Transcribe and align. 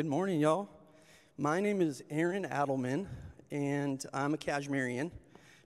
good 0.00 0.08
morning, 0.08 0.40
y'all. 0.40 0.66
My 1.36 1.60
name 1.60 1.82
is 1.82 2.02
Aaron 2.08 2.46
Adelman, 2.46 3.06
and 3.50 4.02
I'm 4.14 4.32
a 4.32 4.38
Cashmerian. 4.38 5.10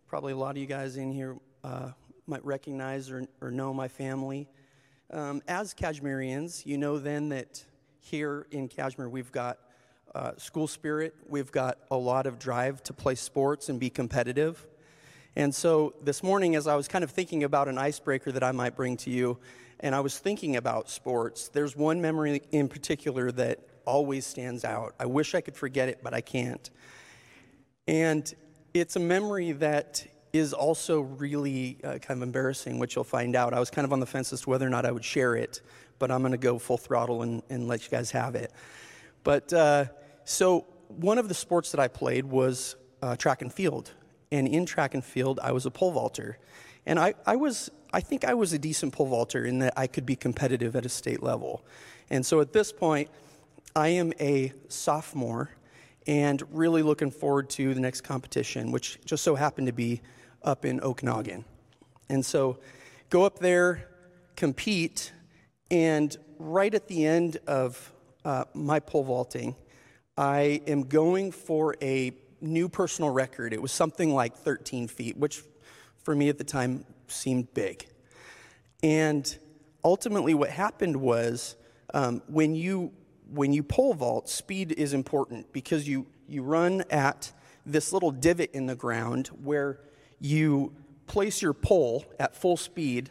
Probably 0.09 0.33
a 0.33 0.37
lot 0.37 0.51
of 0.51 0.57
you 0.57 0.66
guys 0.66 0.97
in 0.97 1.12
here 1.12 1.37
uh, 1.62 1.92
might 2.27 2.45
recognize 2.45 3.12
or, 3.12 3.28
or 3.41 3.52
know 3.52 3.73
my 3.73 3.87
family. 3.87 4.48
Um, 5.12 5.41
as 5.47 5.73
Cashmerians, 5.73 6.66
you 6.66 6.78
know 6.78 6.98
then 6.98 7.28
that 7.28 7.65
here 8.01 8.48
in 8.51 8.66
Cashmere 8.66 9.09
we've 9.09 9.30
got 9.30 9.59
uh, 10.16 10.33
school 10.37 10.66
spirit, 10.66 11.14
we've 11.28 11.53
got 11.53 11.78
a 11.92 11.97
lot 11.97 12.27
of 12.27 12.41
drive 12.41 12.83
to 12.83 12.92
play 12.92 13.14
sports 13.14 13.69
and 13.69 13.78
be 13.78 13.89
competitive. 13.89 14.66
And 15.37 15.55
so 15.55 15.95
this 16.03 16.25
morning, 16.25 16.56
as 16.56 16.66
I 16.66 16.75
was 16.75 16.89
kind 16.89 17.05
of 17.05 17.12
thinking 17.12 17.45
about 17.45 17.69
an 17.69 17.78
icebreaker 17.78 18.33
that 18.33 18.42
I 18.42 18.51
might 18.51 18.75
bring 18.75 18.97
to 18.97 19.11
you, 19.11 19.39
and 19.78 19.95
I 19.95 20.01
was 20.01 20.19
thinking 20.19 20.56
about 20.56 20.91
sports, 20.91 21.51
there's 21.51 21.77
one 21.77 22.01
memory 22.01 22.42
in 22.51 22.66
particular 22.66 23.30
that 23.30 23.61
always 23.87 24.27
stands 24.27 24.65
out. 24.65 24.95
I 24.98 25.06
wish 25.06 25.34
I 25.34 25.41
could 25.41 25.56
forget 25.56 25.88
it, 25.88 26.01
but 26.02 26.15
I 26.15 26.20
can't. 26.20 26.70
And 27.87 28.33
it's 28.73 28.97
a 28.97 29.01
memory 29.01 29.52
that 29.52 30.06
is 30.33 30.52
also 30.52 31.01
really 31.01 31.79
uh, 31.84 31.98
kind 31.98 32.19
of 32.19 32.23
embarrassing, 32.23 32.78
which 32.78 32.97
you'll 32.97 33.05
find 33.05 33.36
out. 33.36 33.55
I 33.55 33.61
was 33.61 33.70
kind 33.70 33.84
of 33.84 33.92
on 33.92 34.00
the 34.00 34.06
fence 34.06 34.33
as 34.33 34.42
to 34.42 34.50
whether 34.50 34.67
or 34.67 34.70
not 34.70 34.84
I 34.84 34.91
would 34.91 35.05
share 35.05 35.36
it, 35.36 35.61
but 35.98 36.11
I'm 36.11 36.20
going 36.20 36.33
to 36.33 36.39
go 36.39 36.58
full 36.58 36.77
throttle 36.77 37.23
and, 37.23 37.42
and, 37.50 37.69
let 37.69 37.84
you 37.84 37.91
guys 37.91 38.11
have 38.11 38.34
it. 38.34 38.53
But 39.23 39.53
uh, 39.53 39.84
so, 40.25 40.67
one 40.89 41.19
of 41.19 41.28
the 41.28 41.34
sports 41.34 41.70
that 41.70 41.80
I 41.80 41.89
played 41.89 42.25
was 42.25 42.75
uh, 43.01 43.17
track 43.17 43.42
and 43.42 43.53
field. 43.53 43.92
And 44.33 44.48
in 44.48 44.67
track 44.67 44.95
and 44.95 45.05
field, 45.05 45.39
I 45.41 45.53
was 45.53 45.67
a 45.67 45.70
pole 45.70 45.92
vaulter. 45.92 46.39
And 46.84 46.98
I, 46.98 47.14
I 47.27 47.36
was, 47.36 47.70
I 47.92 48.01
think 48.01 48.25
I 48.25 48.34
was 48.34 48.53
a 48.53 48.58
decent 48.58 48.92
pole 48.92 49.06
vaulter 49.06 49.45
in 49.45 49.61
that 49.61 49.75
I 49.77 49.86
could 49.86 50.05
be 50.05 50.17
competitive 50.17 50.75
at 50.75 50.84
a 50.84 50.89
state 50.89 51.23
level. 51.23 51.64
And 52.11 52.27
so 52.27 52.41
at 52.41 52.53
this 52.53 52.73
point, 52.73 53.08
I 53.77 53.89
am 53.89 54.12
a 54.20 54.53
sophomore 54.69 55.50
and 56.06 56.41
really 56.53 56.83
looking 56.83 57.11
forward 57.11 57.50
to 57.50 57.75
the 57.75 57.80
next 57.80 58.03
competition, 58.03 58.70
which 58.70 59.00
just 59.05 59.25
so 59.25 59.34
happened 59.34 59.67
to 59.67 59.72
be 59.72 60.00
up 60.44 60.64
in 60.64 60.78
Okanogan. 60.78 61.42
And 62.08 62.25
so 62.25 62.61
go 63.11 63.25
up 63.25 63.41
there, 63.41 63.89
compete, 64.36 65.12
and 65.72 66.17
right 66.39 66.72
at 66.72 66.86
the 66.86 67.05
end 67.05 67.39
of 67.48 67.92
uh, 68.25 68.45
my 68.55 68.78
pole 68.78 69.02
vaulting, 69.02 69.56
I 70.17 70.62
am 70.69 70.84
going 70.84 71.33
for 71.33 71.75
a 71.83 72.12
new 72.41 72.69
personal 72.69 73.11
record. 73.11 73.52
It 73.52 73.61
was 73.61 73.72
something 73.72 74.14
like 74.14 74.36
13 74.36 74.86
feet, 74.86 75.17
which 75.17 75.42
for 76.05 76.14
me 76.14 76.28
at 76.28 76.39
the 76.39 76.45
time 76.45 76.84
seemed 77.08 77.52
big. 77.55 77.89
And 78.84 79.36
ultimately, 79.83 80.34
what 80.34 80.50
happened 80.50 80.95
was 80.95 81.56
um, 81.92 82.22
when 82.28 82.55
you 82.55 82.92
when 83.30 83.53
you 83.53 83.62
pole 83.62 83.94
vault, 83.94 84.28
speed 84.28 84.72
is 84.72 84.92
important 84.92 85.53
because 85.53 85.89
you 85.89 86.06
you 86.28 86.42
run 86.42 86.84
at 86.91 87.33
this 87.67 87.92
little 87.92 88.11
divot 88.11 88.50
in 88.53 88.67
the 88.67 88.75
ground 88.75 89.28
where 89.42 89.80
you 90.20 90.72
place 91.06 91.42
your 91.42 91.52
pole 91.52 92.05
at 92.19 92.34
full 92.34 92.56
speed, 92.56 93.11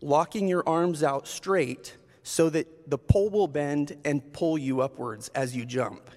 locking 0.00 0.48
your 0.48 0.68
arms 0.68 1.02
out 1.02 1.26
straight 1.26 1.96
so 2.22 2.50
that 2.50 2.90
the 2.90 2.98
pole 2.98 3.30
will 3.30 3.48
bend 3.48 3.96
and 4.04 4.32
pull 4.32 4.58
you 4.58 4.80
upwards 4.80 5.28
as 5.34 5.56
you 5.56 5.64
jump. 5.64 6.10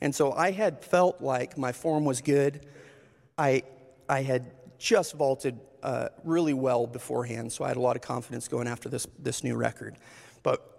And 0.00 0.14
so 0.14 0.32
I 0.32 0.52
had 0.52 0.84
felt 0.84 1.20
like 1.20 1.58
my 1.58 1.72
form 1.72 2.04
was 2.04 2.20
good. 2.20 2.66
I, 3.36 3.62
I 4.08 4.22
had 4.22 4.52
just 4.78 5.14
vaulted 5.14 5.58
uh, 5.82 6.08
really 6.24 6.54
well 6.54 6.86
beforehand, 6.86 7.52
so 7.52 7.64
I 7.64 7.68
had 7.68 7.76
a 7.76 7.80
lot 7.80 7.96
of 7.96 8.02
confidence 8.02 8.48
going 8.48 8.68
after 8.68 8.88
this, 8.88 9.06
this 9.18 9.44
new 9.44 9.56
record. 9.56 9.96
But 10.42 10.77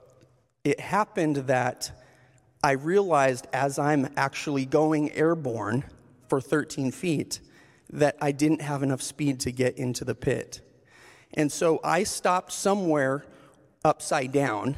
it 0.63 0.79
happened 0.79 1.37
that 1.47 1.91
I 2.63 2.71
realized 2.71 3.47
as 3.53 3.79
I'm 3.79 4.09
actually 4.17 4.65
going 4.65 5.11
airborne 5.13 5.85
for 6.27 6.41
13 6.41 6.91
feet 6.91 7.39
that 7.91 8.17
I 8.21 8.31
didn't 8.31 8.61
have 8.61 8.83
enough 8.83 9.01
speed 9.01 9.39
to 9.41 9.51
get 9.51 9.77
into 9.77 10.03
the 10.05 10.15
pit. 10.15 10.61
And 11.33 11.51
so 11.51 11.79
I 11.83 12.03
stopped 12.03 12.51
somewhere 12.51 13.25
upside 13.83 14.31
down 14.31 14.75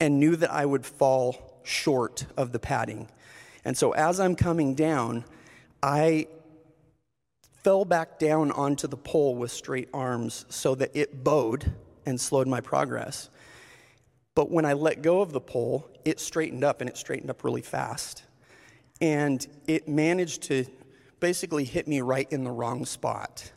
and 0.00 0.20
knew 0.20 0.36
that 0.36 0.52
I 0.52 0.64
would 0.64 0.86
fall 0.86 1.60
short 1.64 2.26
of 2.36 2.52
the 2.52 2.58
padding. 2.58 3.08
And 3.64 3.76
so 3.76 3.92
as 3.92 4.20
I'm 4.20 4.36
coming 4.36 4.74
down, 4.74 5.24
I 5.82 6.28
fell 7.64 7.84
back 7.84 8.18
down 8.18 8.52
onto 8.52 8.86
the 8.86 8.96
pole 8.96 9.34
with 9.34 9.50
straight 9.50 9.88
arms 9.92 10.46
so 10.48 10.76
that 10.76 10.94
it 10.94 11.24
bowed 11.24 11.72
and 12.04 12.20
slowed 12.20 12.46
my 12.46 12.60
progress. 12.60 13.28
But 14.36 14.50
when 14.50 14.66
I 14.66 14.74
let 14.74 15.00
go 15.00 15.22
of 15.22 15.32
the 15.32 15.40
pole, 15.40 15.88
it 16.04 16.20
straightened 16.20 16.62
up 16.62 16.82
and 16.82 16.90
it 16.90 16.96
straightened 16.96 17.30
up 17.30 17.42
really 17.42 17.62
fast. 17.62 18.22
And 19.00 19.44
it 19.66 19.88
managed 19.88 20.42
to 20.44 20.66
basically 21.20 21.64
hit 21.64 21.88
me 21.88 22.02
right 22.02 22.30
in 22.30 22.44
the 22.44 22.50
wrong 22.50 22.84
spot. 22.84 23.50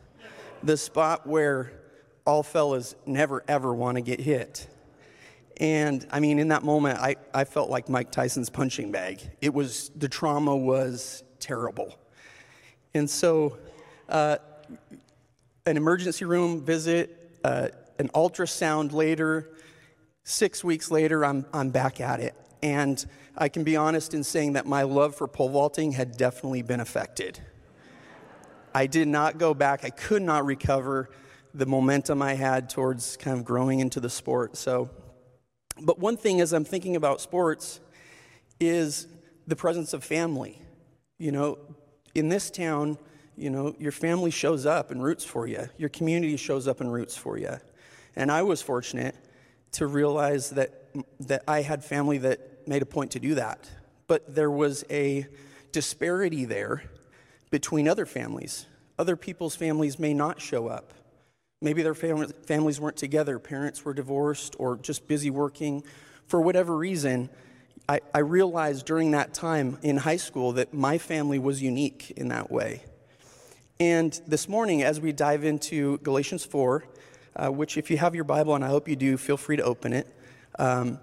The 0.62 0.78
spot 0.78 1.26
where 1.26 1.70
all 2.26 2.42
fellas 2.42 2.96
never 3.04 3.44
ever 3.46 3.74
want 3.74 3.96
to 3.96 4.00
get 4.00 4.20
hit. 4.20 4.66
And 5.58 6.06
I 6.10 6.18
mean, 6.18 6.38
in 6.38 6.48
that 6.48 6.62
moment, 6.62 6.98
I, 6.98 7.16
I 7.34 7.44
felt 7.44 7.68
like 7.68 7.90
Mike 7.90 8.10
Tyson's 8.10 8.48
punching 8.48 8.90
bag. 8.90 9.20
It 9.42 9.52
was, 9.52 9.90
the 9.94 10.08
trauma 10.08 10.56
was 10.56 11.22
terrible. 11.40 11.94
And 12.94 13.08
so 13.08 13.58
uh, 14.08 14.38
an 15.66 15.76
emergency 15.76 16.24
room 16.24 16.64
visit, 16.64 17.38
uh, 17.44 17.68
an 17.98 18.08
ultrasound 18.14 18.92
later. 18.92 19.50
Six 20.30 20.62
weeks 20.62 20.92
later, 20.92 21.24
I'm, 21.24 21.44
I'm 21.52 21.70
back 21.70 22.00
at 22.00 22.20
it. 22.20 22.36
And 22.62 23.04
I 23.36 23.48
can 23.48 23.64
be 23.64 23.76
honest 23.76 24.14
in 24.14 24.22
saying 24.22 24.52
that 24.52 24.64
my 24.64 24.84
love 24.84 25.16
for 25.16 25.26
pole 25.26 25.48
vaulting 25.48 25.90
had 25.90 26.16
definitely 26.16 26.62
been 26.62 26.78
affected. 26.78 27.40
I 28.72 28.86
did 28.86 29.08
not 29.08 29.38
go 29.38 29.54
back, 29.54 29.84
I 29.84 29.90
could 29.90 30.22
not 30.22 30.46
recover 30.46 31.10
the 31.52 31.66
momentum 31.66 32.22
I 32.22 32.34
had 32.34 32.70
towards 32.70 33.16
kind 33.16 33.40
of 33.40 33.44
growing 33.44 33.80
into 33.80 33.98
the 33.98 34.08
sport. 34.08 34.56
So, 34.56 34.88
but 35.82 35.98
one 35.98 36.16
thing 36.16 36.40
as 36.40 36.52
I'm 36.52 36.64
thinking 36.64 36.94
about 36.94 37.20
sports 37.20 37.80
is 38.60 39.08
the 39.48 39.56
presence 39.56 39.92
of 39.94 40.04
family. 40.04 40.62
You 41.18 41.32
know, 41.32 41.58
in 42.14 42.28
this 42.28 42.52
town, 42.52 42.98
you 43.36 43.50
know, 43.50 43.74
your 43.80 43.92
family 43.92 44.30
shows 44.30 44.64
up 44.64 44.92
and 44.92 45.02
roots 45.02 45.24
for 45.24 45.48
you. 45.48 45.68
Your 45.76 45.88
community 45.88 46.36
shows 46.36 46.68
up 46.68 46.80
and 46.80 46.92
roots 46.92 47.16
for 47.16 47.36
you. 47.36 47.56
And 48.14 48.30
I 48.30 48.42
was 48.42 48.62
fortunate 48.62 49.16
to 49.72 49.86
realize 49.86 50.50
that, 50.50 50.88
that 51.20 51.42
I 51.46 51.62
had 51.62 51.84
family 51.84 52.18
that 52.18 52.66
made 52.66 52.82
a 52.82 52.86
point 52.86 53.12
to 53.12 53.20
do 53.20 53.34
that. 53.36 53.70
But 54.06 54.34
there 54.34 54.50
was 54.50 54.84
a 54.90 55.26
disparity 55.72 56.44
there 56.44 56.82
between 57.50 57.88
other 57.88 58.06
families. 58.06 58.66
Other 58.98 59.16
people's 59.16 59.56
families 59.56 59.98
may 59.98 60.14
not 60.14 60.40
show 60.40 60.68
up. 60.68 60.92
Maybe 61.62 61.82
their 61.82 61.94
fam- 61.94 62.32
families 62.46 62.80
weren't 62.80 62.96
together, 62.96 63.38
parents 63.38 63.84
were 63.84 63.94
divorced, 63.94 64.56
or 64.58 64.76
just 64.76 65.06
busy 65.06 65.30
working. 65.30 65.84
For 66.26 66.40
whatever 66.40 66.76
reason, 66.76 67.28
I, 67.88 68.00
I 68.14 68.20
realized 68.20 68.86
during 68.86 69.10
that 69.12 69.34
time 69.34 69.78
in 69.82 69.98
high 69.98 70.16
school 70.16 70.52
that 70.52 70.72
my 70.72 70.98
family 70.98 71.38
was 71.38 71.62
unique 71.62 72.12
in 72.16 72.28
that 72.28 72.50
way. 72.50 72.82
And 73.78 74.18
this 74.26 74.48
morning, 74.48 74.82
as 74.82 75.00
we 75.00 75.12
dive 75.12 75.44
into 75.44 75.98
Galatians 75.98 76.44
4, 76.44 76.84
uh, 77.40 77.50
which, 77.50 77.78
if 77.78 77.90
you 77.90 77.96
have 77.96 78.14
your 78.14 78.24
Bible, 78.24 78.54
and 78.54 78.64
I 78.64 78.68
hope 78.68 78.88
you 78.88 78.96
do, 78.96 79.16
feel 79.16 79.36
free 79.36 79.56
to 79.56 79.62
open 79.62 79.92
it, 79.92 80.06
um, 80.58 80.98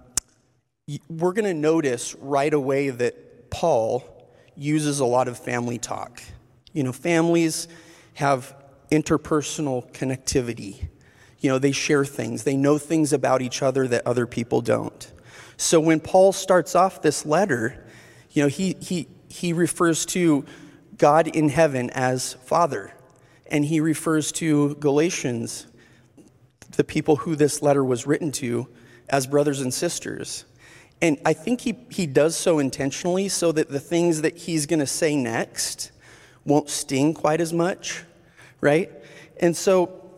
we're 1.10 1.34
going 1.34 1.46
to 1.46 1.54
notice 1.54 2.16
right 2.16 2.54
away 2.54 2.90
that 2.90 3.50
Paul 3.50 4.04
uses 4.56 5.00
a 5.00 5.06
lot 5.06 5.28
of 5.28 5.38
family 5.38 5.78
talk. 5.78 6.22
You 6.74 6.84
know, 6.84 6.94
families 6.94 7.68
have 8.14 8.56
interpersonal 8.92 9.92
connectivity. 9.94 10.88
You 11.40 11.50
know, 11.50 11.60
they 11.60 11.72
share 11.72 12.06
things, 12.06 12.44
they 12.44 12.56
know 12.56 12.78
things 12.78 13.14
about 13.14 13.42
each 13.42 13.62
other 13.62 13.88
that 13.88 14.06
other 14.06 14.26
people 14.26 14.62
don't. 14.62 15.12
So 15.58 15.80
when 15.80 16.00
Paul 16.00 16.34
starts 16.34 16.76
off 16.76 17.02
this 17.02 17.26
letter, 17.26 17.84
you 18.32 18.44
know, 18.44 18.50
he, 18.50 18.76
he, 18.80 19.08
he 19.28 19.54
refers 19.54 20.06
to 20.08 20.46
God 20.98 21.28
in 21.28 21.50
heaven 21.50 21.90
as 21.92 22.34
Father. 22.34 22.94
And 23.50 23.66
he 23.66 23.80
refers 23.80 24.32
to 24.34 24.76
Galatians, 24.76 25.68
the 26.78 26.84
people 26.84 27.18
who 27.18 27.36
this 27.36 27.62
letter 27.62 27.84
was 27.84 28.08
written 28.08 28.32
to, 28.32 28.68
as 29.10 29.28
brothers 29.28 29.62
and 29.62 29.74
sisters. 29.74 30.46
And 31.02 31.20
I 31.26 31.34
think 31.34 31.62
he, 31.62 31.76
he 31.90 32.06
does 32.06 32.36
so 32.36 32.60
intentionally 32.60 33.30
so 33.30 33.52
that 33.52 33.70
the 33.70 33.80
things 33.80 34.22
that 34.22 34.38
he's 34.38 34.66
going 34.66 34.80
to 34.80 34.88
say 34.88 35.16
next 35.16 35.92
won't 36.46 36.70
sting 36.70 37.14
quite 37.14 37.42
as 37.42 37.52
much, 37.52 38.04
right? 38.62 38.92
And 39.40 39.56
so 39.56 40.10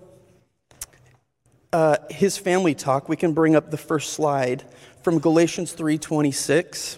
uh, 1.74 1.98
his 2.10 2.38
family 2.38 2.76
talk, 2.76 3.10
we 3.10 3.16
can 3.16 3.34
bring 3.34 3.56
up 3.56 3.72
the 3.72 3.78
first 3.78 4.14
slide 4.14 4.64
from 5.02 5.20
Galatians 5.20 5.74
3:26 5.76 6.98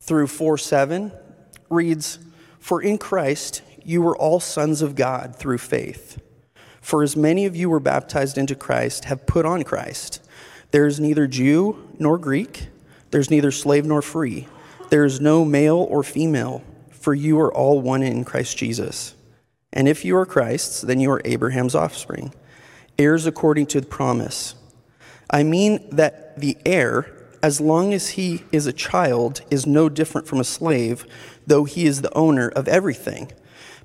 through 0.00 0.26
4 0.26 0.58
7 0.58 1.12
reads, 1.68 2.18
For 2.60 2.80
in 2.80 2.98
Christ 2.98 3.62
you 3.84 4.02
were 4.02 4.16
all 4.16 4.40
sons 4.40 4.82
of 4.82 4.94
God 4.94 5.36
through 5.36 5.58
faith. 5.58 6.20
For 6.86 7.02
as 7.02 7.16
many 7.16 7.46
of 7.46 7.56
you 7.56 7.68
were 7.68 7.80
baptized 7.80 8.38
into 8.38 8.54
Christ 8.54 9.06
have 9.06 9.26
put 9.26 9.44
on 9.44 9.64
Christ. 9.64 10.22
There 10.70 10.86
is 10.86 11.00
neither 11.00 11.26
Jew 11.26 11.84
nor 11.98 12.16
Greek, 12.16 12.68
There's 13.10 13.28
neither 13.28 13.50
slave 13.50 13.84
nor 13.84 14.00
free. 14.00 14.46
There 14.88 15.04
is 15.04 15.20
no 15.20 15.44
male 15.44 15.78
or 15.78 16.04
female, 16.04 16.62
for 16.92 17.12
you 17.12 17.40
are 17.40 17.52
all 17.52 17.80
one 17.80 18.04
in 18.04 18.24
Christ 18.24 18.56
Jesus. 18.56 19.16
And 19.72 19.88
if 19.88 20.04
you 20.04 20.16
are 20.16 20.24
Christ's, 20.24 20.80
then 20.80 21.00
you 21.00 21.10
are 21.10 21.20
Abraham's 21.24 21.74
offspring, 21.74 22.32
heirs 23.00 23.26
according 23.26 23.66
to 23.66 23.80
the 23.80 23.88
promise. 23.88 24.54
I 25.28 25.42
mean 25.42 25.88
that 25.90 26.38
the 26.38 26.56
heir, 26.64 27.12
as 27.42 27.60
long 27.60 27.94
as 27.94 28.10
he 28.10 28.44
is 28.52 28.68
a 28.68 28.72
child, 28.72 29.40
is 29.50 29.66
no 29.66 29.88
different 29.88 30.28
from 30.28 30.38
a 30.38 30.44
slave, 30.44 31.04
though 31.48 31.64
he 31.64 31.84
is 31.84 32.02
the 32.02 32.14
owner 32.14 32.48
of 32.48 32.68
everything. 32.68 33.32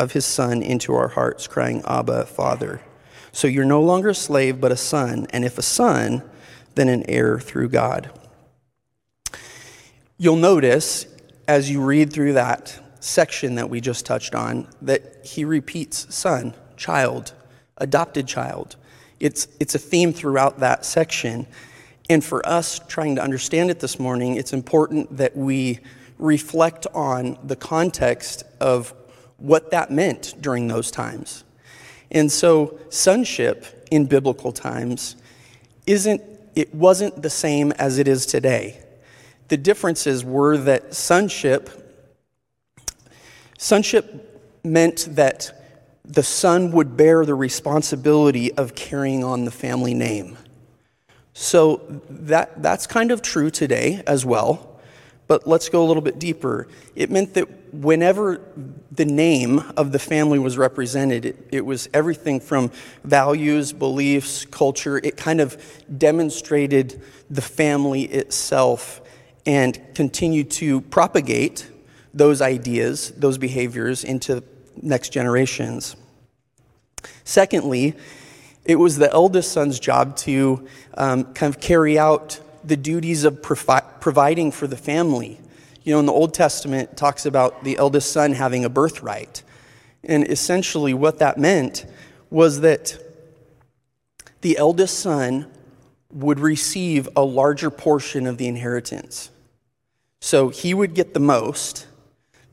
of 0.00 0.12
his 0.12 0.24
Son 0.24 0.62
into 0.62 0.94
our 0.94 1.08
hearts, 1.08 1.46
crying, 1.46 1.82
Abba, 1.86 2.24
Father. 2.24 2.80
So 3.32 3.46
you're 3.46 3.66
no 3.66 3.82
longer 3.82 4.08
a 4.08 4.14
slave, 4.14 4.58
but 4.58 4.72
a 4.72 4.76
son. 4.76 5.26
And 5.30 5.44
if 5.44 5.58
a 5.58 5.62
son, 5.62 6.22
then 6.74 6.88
an 6.88 7.04
heir 7.06 7.38
through 7.38 7.68
God. 7.68 8.10
You'll 10.16 10.36
notice 10.36 11.06
as 11.46 11.70
you 11.70 11.82
read 11.82 12.12
through 12.12 12.32
that 12.32 12.78
section 13.00 13.56
that 13.56 13.68
we 13.68 13.80
just 13.80 14.06
touched 14.06 14.34
on 14.34 14.66
that 14.82 15.24
he 15.24 15.44
repeats 15.44 16.12
son, 16.14 16.54
child, 16.76 17.34
adopted 17.76 18.26
child. 18.26 18.76
It's, 19.20 19.48
it's 19.60 19.74
a 19.74 19.78
theme 19.78 20.14
throughout 20.14 20.60
that 20.60 20.86
section. 20.86 21.46
And 22.08 22.24
for 22.24 22.46
us 22.46 22.80
trying 22.88 23.16
to 23.16 23.22
understand 23.22 23.70
it 23.70 23.80
this 23.80 23.98
morning, 23.98 24.36
it's 24.36 24.54
important 24.54 25.18
that 25.18 25.36
we 25.36 25.80
reflect 26.18 26.86
on 26.94 27.38
the 27.44 27.56
context 27.56 28.44
of 28.60 28.94
what 29.40 29.70
that 29.70 29.90
meant 29.90 30.34
during 30.40 30.68
those 30.68 30.90
times. 30.90 31.44
And 32.10 32.30
so, 32.30 32.78
sonship 32.88 33.86
in 33.90 34.06
biblical 34.06 34.52
times 34.52 35.16
isn't, 35.86 36.22
it 36.54 36.74
wasn't 36.74 37.22
the 37.22 37.30
same 37.30 37.72
as 37.72 37.98
it 37.98 38.08
is 38.08 38.26
today. 38.26 38.80
The 39.48 39.56
differences 39.56 40.24
were 40.24 40.56
that 40.58 40.94
sonship, 40.94 41.70
sonship 43.58 44.40
meant 44.64 45.08
that 45.10 45.56
the 46.04 46.22
son 46.22 46.72
would 46.72 46.96
bear 46.96 47.24
the 47.24 47.34
responsibility 47.34 48.52
of 48.54 48.74
carrying 48.74 49.22
on 49.22 49.44
the 49.44 49.50
family 49.50 49.94
name. 49.94 50.36
So 51.32 51.80
that, 52.08 52.62
that's 52.62 52.86
kind 52.86 53.12
of 53.12 53.22
true 53.22 53.50
today 53.50 54.02
as 54.06 54.26
well. 54.26 54.69
But 55.30 55.46
let's 55.46 55.68
go 55.68 55.84
a 55.84 55.86
little 55.86 56.02
bit 56.02 56.18
deeper. 56.18 56.66
It 56.96 57.08
meant 57.08 57.34
that 57.34 57.72
whenever 57.72 58.40
the 58.90 59.04
name 59.04 59.60
of 59.76 59.92
the 59.92 60.00
family 60.00 60.40
was 60.40 60.58
represented, 60.58 61.24
it, 61.24 61.48
it, 61.52 61.64
was 61.64 61.88
everything 61.94 62.40
from 62.40 62.72
values, 63.04 63.72
beliefs, 63.72 64.44
culture. 64.44 64.98
It 64.98 65.16
kind 65.16 65.40
of 65.40 65.56
demonstrated 65.96 67.00
the 67.30 67.42
family 67.42 68.02
itself 68.02 69.02
and 69.46 69.80
continued 69.94 70.50
to 70.50 70.80
propagate 70.80 71.70
those 72.12 72.42
ideas, 72.42 73.12
those 73.12 73.38
behaviors 73.38 74.02
into 74.02 74.42
next 74.82 75.10
generations. 75.10 75.94
Secondly, 77.22 77.94
it 78.64 78.80
was 78.80 78.96
the 78.96 79.12
eldest 79.12 79.52
son's 79.52 79.78
job 79.78 80.16
to 80.16 80.66
um, 80.94 81.22
kind 81.34 81.54
of 81.54 81.60
carry 81.60 82.00
out 82.00 82.40
the 82.64 82.76
duties 82.76 83.24
of 83.24 83.42
provi- 83.42 83.86
providing 84.00 84.52
for 84.52 84.66
the 84.66 84.76
family. 84.76 85.40
You 85.82 85.94
know, 85.94 86.00
in 86.00 86.06
the 86.06 86.12
Old 86.12 86.34
Testament, 86.34 86.90
it 86.92 86.96
talks 86.96 87.26
about 87.26 87.64
the 87.64 87.78
eldest 87.78 88.12
son 88.12 88.32
having 88.32 88.64
a 88.64 88.68
birthright. 88.68 89.42
And 90.04 90.28
essentially, 90.28 90.94
what 90.94 91.18
that 91.18 91.38
meant 91.38 91.86
was 92.30 92.60
that 92.60 92.98
the 94.40 94.56
eldest 94.56 94.98
son 94.98 95.50
would 96.12 96.40
receive 96.40 97.08
a 97.16 97.22
larger 97.22 97.70
portion 97.70 98.26
of 98.26 98.38
the 98.38 98.48
inheritance. 98.48 99.30
So 100.20 100.48
he 100.48 100.74
would 100.74 100.94
get 100.94 101.14
the 101.14 101.20
most. 101.20 101.86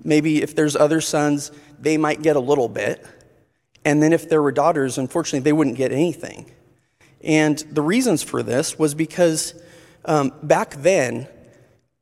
Maybe 0.04 0.42
if 0.42 0.56
there's 0.56 0.76
other 0.76 1.02
sons, 1.02 1.52
they 1.80 1.98
might 1.98 2.22
get 2.22 2.36
a 2.36 2.40
little 2.40 2.70
bit. 2.70 3.06
And 3.84 4.02
then 4.02 4.14
if 4.14 4.30
there 4.30 4.42
were 4.42 4.52
daughters, 4.52 4.98
unfortunately, 4.98 5.40
they 5.40 5.54
wouldn't 5.54 5.78
get 5.78 5.92
anything. 5.92 6.52
And 7.22 7.58
the 7.72 7.82
reasons 7.82 8.24
for 8.24 8.44
this 8.44 8.78
was 8.78 8.94
because 8.94 9.54
um, 10.08 10.34
back 10.42 10.76
then, 10.76 11.28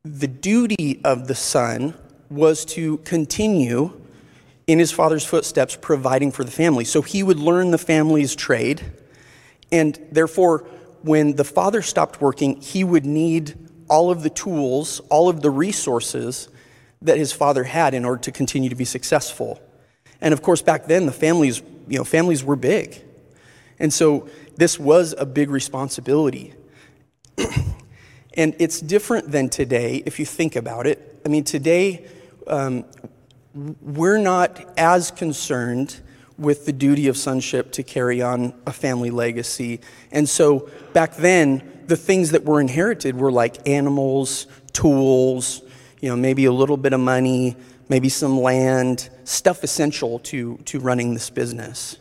the 0.04 0.28
duty 0.28 1.02
of 1.04 1.28
the 1.28 1.36
son 1.36 1.96
was 2.30 2.64
to 2.66 2.98
continue 3.00 4.00
in 4.68 4.80
his 4.80 4.92
father's 4.92 5.26
footsteps, 5.26 5.78
providing 5.80 6.32
for 6.32 6.44
the 6.44 6.52
family. 6.52 6.86
So 6.86 7.02
he 7.02 7.24
would 7.24 7.40
learn 7.40 7.72
the 7.72 7.78
family's 7.78 8.36
trade, 8.36 8.84
and 9.72 10.00
therefore, 10.12 10.60
when 11.02 11.36
the 11.36 11.44
father 11.44 11.82
stopped 11.82 12.22
working, 12.22 12.62
he 12.62 12.84
would 12.84 13.06
need 13.06 13.58
all 13.90 14.10
of 14.10 14.24
the 14.24 14.30
tools, 14.30 15.00
all 15.10 15.30
of 15.30 15.42
the 15.42 15.52
resources 15.52 16.50
that 17.02 17.18
his 17.18 17.32
father 17.32 17.64
had 17.64 17.94
in 17.94 18.06
order 18.06 18.22
to 18.22 18.32
continue 18.32 18.70
to 18.70 18.76
be 18.76 18.86
successful. 18.86 19.62
And 20.22 20.34
of 20.34 20.42
course, 20.42 20.62
back 20.62 20.86
then, 20.86 21.06
the 21.06 21.12
families, 21.12 21.62
you 21.88 21.98
know, 21.98 22.04
families 22.04 22.44
were 22.44 22.56
big. 22.56 23.04
And 23.78 23.94
so 23.94 24.28
this 24.56 24.80
was 24.80 25.14
a 25.18 25.26
big 25.26 25.50
responsibility. 25.52 26.54
And 28.38 28.56
it's 28.60 28.82
different 28.82 29.32
than 29.32 29.50
today 29.50 30.04
if 30.06 30.20
you 30.20 30.26
think 30.26 30.56
about 30.56 30.88
it. 30.88 31.22
I 31.26 31.30
mean, 31.30 31.44
today, 31.44 32.06
um, 32.48 32.86
we're 33.82 34.18
not 34.18 34.64
as 34.78 35.12
concerned 35.12 36.02
with 36.38 36.66
the 36.66 36.74
duty 36.74 37.08
of 37.08 37.16
sonship 37.16 37.72
to 37.72 37.84
carry 37.84 38.22
on 38.22 38.54
a 38.68 38.74
family 38.74 39.10
legacy. 39.10 39.80
And 40.12 40.28
so 40.28 40.70
back 40.94 41.16
then, 41.16 41.84
the 41.88 41.96
things 41.96 42.32
that 42.32 42.44
were 42.44 42.60
inherited 42.60 43.16
were 43.16 43.32
like 43.32 43.68
animals, 43.68 44.48
tools, 44.74 45.62
you 46.02 46.10
know, 46.10 46.18
maybe 46.18 46.46
a 46.46 46.52
little 46.52 46.78
bit 46.78 46.92
of 46.92 47.00
money, 47.00 47.56
maybe 47.88 48.10
some 48.10 48.40
land, 48.40 49.10
stuff 49.24 49.64
essential 49.64 50.20
to, 50.20 50.58
to 50.66 50.80
running 50.80 51.14
this 51.14 51.30
business. 51.30 51.98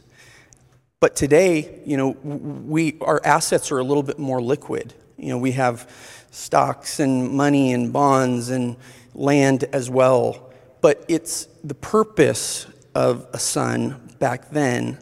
But 0.98 1.14
today, 1.14 1.80
you 1.84 1.96
know, 1.96 2.10
we, 2.10 2.98
our 3.00 3.20
assets 3.24 3.70
are 3.70 3.78
a 3.78 3.84
little 3.84 4.02
bit 4.02 4.18
more 4.18 4.42
liquid. 4.42 4.94
You 5.16 5.28
know, 5.28 5.38
we 5.38 5.52
have 5.52 5.88
stocks 6.34 6.98
and 6.98 7.30
money 7.30 7.72
and 7.72 7.92
bonds 7.92 8.50
and 8.50 8.76
land 9.14 9.64
as 9.72 9.88
well. 9.88 10.50
But 10.80 11.04
it's 11.08 11.46
the 11.62 11.74
purpose 11.74 12.66
of 12.94 13.26
a 13.32 13.38
son 13.38 14.00
back 14.18 14.50
then 14.50 14.98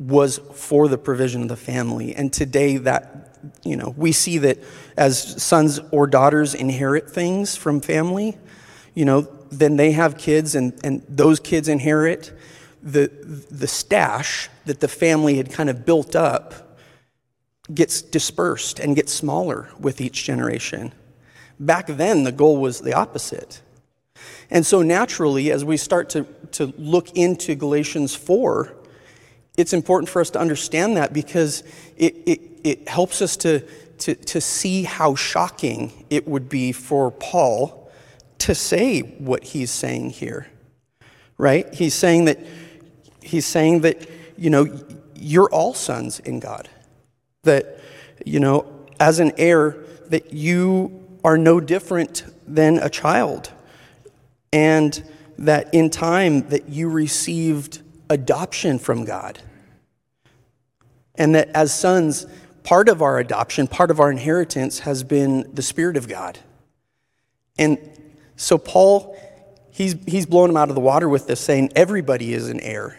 was 0.00 0.38
for 0.54 0.88
the 0.88 0.98
provision 0.98 1.42
of 1.42 1.48
the 1.48 1.56
family. 1.56 2.14
And 2.14 2.32
today 2.32 2.78
that, 2.78 3.38
you 3.64 3.76
know, 3.76 3.94
we 3.96 4.12
see 4.12 4.38
that 4.38 4.58
as 4.96 5.42
sons 5.42 5.78
or 5.90 6.06
daughters 6.06 6.54
inherit 6.54 7.08
things 7.08 7.56
from 7.56 7.80
family, 7.80 8.36
you 8.94 9.04
know, 9.04 9.22
then 9.52 9.76
they 9.76 9.92
have 9.92 10.18
kids 10.18 10.54
and, 10.54 10.78
and 10.84 11.04
those 11.08 11.38
kids 11.38 11.68
inherit 11.68 12.32
the, 12.82 13.08
the 13.50 13.66
stash 13.66 14.48
that 14.64 14.80
the 14.80 14.88
family 14.88 15.36
had 15.36 15.52
kind 15.52 15.68
of 15.68 15.84
built 15.84 16.16
up 16.16 16.69
gets 17.74 18.02
dispersed 18.02 18.78
and 18.78 18.96
gets 18.96 19.12
smaller 19.12 19.68
with 19.78 20.00
each 20.00 20.24
generation. 20.24 20.92
Back 21.58 21.86
then, 21.86 22.24
the 22.24 22.32
goal 22.32 22.56
was 22.56 22.80
the 22.80 22.94
opposite. 22.94 23.60
And 24.50 24.64
so, 24.66 24.82
naturally, 24.82 25.50
as 25.50 25.64
we 25.64 25.76
start 25.76 26.10
to, 26.10 26.24
to 26.52 26.72
look 26.78 27.16
into 27.16 27.54
Galatians 27.54 28.14
4, 28.14 28.74
it's 29.56 29.72
important 29.72 30.08
for 30.08 30.20
us 30.20 30.30
to 30.30 30.40
understand 30.40 30.96
that 30.96 31.12
because 31.12 31.62
it, 31.96 32.16
it, 32.26 32.40
it 32.64 32.88
helps 32.88 33.22
us 33.22 33.36
to, 33.38 33.60
to, 33.98 34.14
to 34.14 34.40
see 34.40 34.84
how 34.84 35.14
shocking 35.14 36.06
it 36.10 36.26
would 36.26 36.48
be 36.48 36.72
for 36.72 37.10
Paul 37.10 37.90
to 38.38 38.54
say 38.54 39.00
what 39.00 39.44
he's 39.44 39.70
saying 39.70 40.10
here. 40.10 40.46
Right? 41.36 41.72
He's 41.72 41.94
saying 41.94 42.24
that, 42.26 42.38
he's 43.22 43.46
saying 43.46 43.80
that, 43.82 44.08
you 44.36 44.50
know, 44.50 44.66
you're 45.14 45.50
all 45.50 45.74
sons 45.74 46.20
in 46.20 46.40
God 46.40 46.68
that, 47.42 47.80
you 48.24 48.40
know, 48.40 48.66
as 48.98 49.18
an 49.20 49.32
heir, 49.38 49.76
that 50.06 50.32
you 50.32 51.06
are 51.24 51.38
no 51.38 51.60
different 51.60 52.24
than 52.46 52.78
a 52.78 52.90
child. 52.90 53.52
And 54.52 55.02
that 55.38 55.72
in 55.72 55.88
time 55.90 56.48
that 56.50 56.68
you 56.68 56.88
received 56.88 57.80
adoption 58.10 58.78
from 58.78 59.04
God. 59.04 59.38
And 61.14 61.34
that 61.34 61.48
as 61.50 61.72
sons, 61.72 62.26
part 62.62 62.88
of 62.88 63.02
our 63.02 63.18
adoption, 63.18 63.66
part 63.66 63.90
of 63.90 64.00
our 64.00 64.10
inheritance 64.10 64.80
has 64.80 65.02
been 65.02 65.48
the 65.52 65.62
Spirit 65.62 65.96
of 65.96 66.08
God. 66.08 66.38
And 67.58 67.78
so 68.36 68.58
Paul, 68.58 69.16
he's, 69.70 69.94
he's 70.06 70.26
blown 70.26 70.50
him 70.50 70.56
out 70.56 70.68
of 70.68 70.74
the 70.74 70.80
water 70.80 71.08
with 71.08 71.26
this, 71.26 71.40
saying 71.40 71.72
everybody 71.74 72.34
is 72.34 72.48
an 72.48 72.60
heir. 72.60 72.98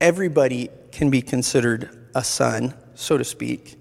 Everybody 0.00 0.68
can 0.92 1.10
be 1.10 1.22
considered 1.22 2.08
a 2.14 2.22
son, 2.22 2.74
so 2.94 3.18
to 3.18 3.24
speak. 3.24 3.78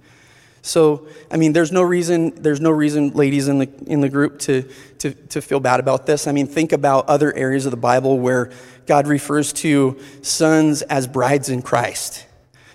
So, 0.66 1.08
I 1.30 1.36
mean, 1.36 1.52
there's 1.52 1.74
no 1.74 1.82
reason, 1.82 2.42
there's 2.42 2.62
no 2.62 2.72
reason, 2.72 3.12
ladies 3.12 3.50
in 3.50 3.60
the, 3.60 3.70
in 3.86 4.00
the 4.00 4.08
group, 4.08 4.40
to, 4.40 4.64
to, 5.00 5.14
to 5.14 5.42
feel 5.42 5.60
bad 5.60 5.82
about 5.82 6.06
this. 6.06 6.26
I 6.26 6.32
mean, 6.32 6.48
think 6.48 6.72
about 6.72 7.10
other 7.10 7.36
areas 7.36 7.66
of 7.66 7.72
the 7.72 7.78
Bible 7.78 8.18
where 8.18 8.50
God 8.86 9.08
refers 9.08 9.52
to 9.54 10.00
sons 10.22 10.82
as 10.84 11.06
brides 11.06 11.50
in 11.50 11.62
Christ. 11.62 12.26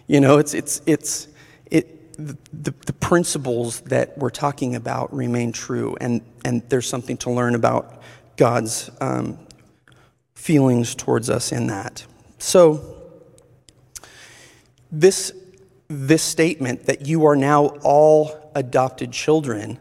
You 0.06 0.20
know, 0.20 0.36
it's, 0.36 0.52
it's, 0.52 0.82
it's, 0.84 1.28
it, 1.70 2.14
the, 2.18 2.74
the 2.84 2.92
principles 2.92 3.80
that 3.82 4.18
we're 4.18 4.28
talking 4.28 4.74
about 4.74 5.14
remain 5.14 5.52
true, 5.52 5.96
and, 5.98 6.20
and 6.44 6.62
there's 6.68 6.86
something 6.86 7.16
to 7.18 7.30
learn 7.30 7.54
about 7.54 8.02
God's 8.36 8.90
um, 9.00 9.38
feelings 10.34 10.94
towards 10.94 11.30
us 11.30 11.52
in 11.52 11.68
that. 11.68 12.04
So, 12.38 12.96
this 14.90 15.32
this 15.88 16.22
statement 16.22 16.84
that 16.86 17.06
you 17.06 17.24
are 17.26 17.36
now 17.36 17.66
all 17.82 18.52
adopted 18.54 19.12
children, 19.12 19.78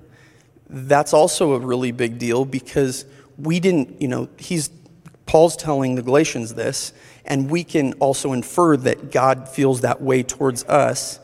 that's 0.69 1.13
also 1.13 1.53
a 1.53 1.59
really 1.59 1.91
big 1.91 2.17
deal 2.17 2.45
because 2.45 3.05
we 3.37 3.59
didn't, 3.59 4.01
you 4.01 4.07
know, 4.07 4.29
he's 4.37 4.69
Paul's 5.25 5.57
telling 5.57 5.95
the 5.95 6.01
Galatians 6.01 6.53
this, 6.53 6.93
and 7.25 7.51
we 7.51 7.63
can 7.63 7.93
also 7.93 8.31
infer 8.31 8.77
that 8.77 9.11
God 9.11 9.49
feels 9.49 9.81
that 9.81 10.01
way 10.01 10.23
towards 10.23 10.63
us, 10.63 11.19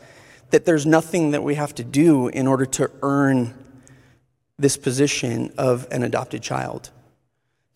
that 0.50 0.66
there's 0.66 0.84
nothing 0.84 1.30
that 1.30 1.42
we 1.42 1.54
have 1.54 1.74
to 1.76 1.84
do 1.84 2.28
in 2.28 2.46
order 2.46 2.66
to 2.66 2.90
earn 3.02 3.54
this 4.58 4.76
position 4.76 5.52
of 5.56 5.88
an 5.90 6.02
adopted 6.02 6.42
child. 6.42 6.90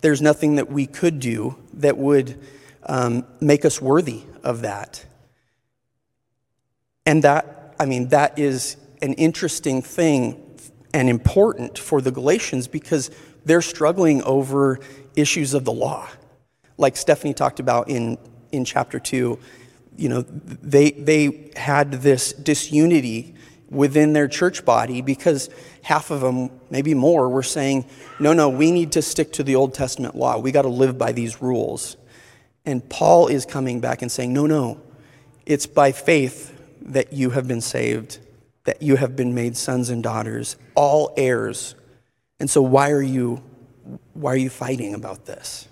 There's 0.01 0.21
nothing 0.21 0.55
that 0.55 0.71
we 0.71 0.85
could 0.85 1.19
do 1.19 1.57
that 1.73 1.97
would 1.97 2.39
um, 2.83 3.25
make 3.41 3.65
us 3.65 3.81
worthy 3.81 4.21
of 4.43 4.61
that. 4.61 5.03
And 7.09 7.23
that, 7.23 7.73
I 7.79 7.85
mean, 7.87 8.09
that 8.09 8.37
is 8.37 8.77
an 9.01 9.13
interesting 9.13 9.81
thing 9.81 10.59
and 10.93 11.09
important 11.09 11.79
for 11.79 12.01
the 12.01 12.11
Galatians 12.11 12.67
because 12.67 13.09
they're 13.45 13.63
struggling 13.63 14.21
over 14.21 14.79
issues 15.15 15.55
of 15.55 15.65
the 15.65 15.71
law. 15.71 16.07
Like 16.77 16.95
Stephanie 16.95 17.33
talked 17.33 17.59
about 17.59 17.89
in, 17.89 18.19
in 18.51 18.63
chapter 18.63 18.99
two, 18.99 19.39
you 19.97 20.07
know, 20.07 20.21
they, 20.21 20.91
they 20.91 21.49
had 21.55 21.93
this 21.93 22.31
disunity 22.31 23.33
within 23.71 24.13
their 24.13 24.27
church 24.27 24.63
body 24.63 25.01
because 25.01 25.49
half 25.81 26.11
of 26.11 26.21
them, 26.21 26.51
maybe 26.69 26.93
more, 26.93 27.27
were 27.27 27.41
saying, 27.41 27.85
no, 28.19 28.33
no, 28.33 28.49
we 28.49 28.69
need 28.69 28.91
to 28.91 29.01
stick 29.01 29.33
to 29.33 29.43
the 29.43 29.55
Old 29.55 29.73
Testament 29.73 30.13
law. 30.13 30.37
We 30.37 30.51
got 30.51 30.61
to 30.61 30.69
live 30.69 30.99
by 30.99 31.11
these 31.11 31.41
rules. 31.41 31.97
And 32.67 32.87
Paul 32.87 33.29
is 33.29 33.47
coming 33.47 33.79
back 33.79 34.03
and 34.03 34.11
saying, 34.11 34.31
no, 34.31 34.45
no, 34.45 34.79
it's 35.47 35.65
by 35.65 35.91
faith 35.91 36.55
that 36.81 37.13
you 37.13 37.31
have 37.31 37.47
been 37.47 37.61
saved, 37.61 38.19
that 38.63 38.81
you 38.81 38.95
have 38.95 39.15
been 39.15 39.33
made 39.33 39.57
sons 39.57 39.89
and 39.89 40.03
daughters, 40.03 40.57
all 40.75 41.13
heirs. 41.17 41.75
And 42.39 42.49
so 42.49 42.61
why 42.61 42.91
are 42.91 43.01
you 43.01 43.41
why 44.13 44.33
are 44.33 44.37
you 44.37 44.49
fighting 44.49 44.93
about 44.93 45.25
this? 45.25 45.67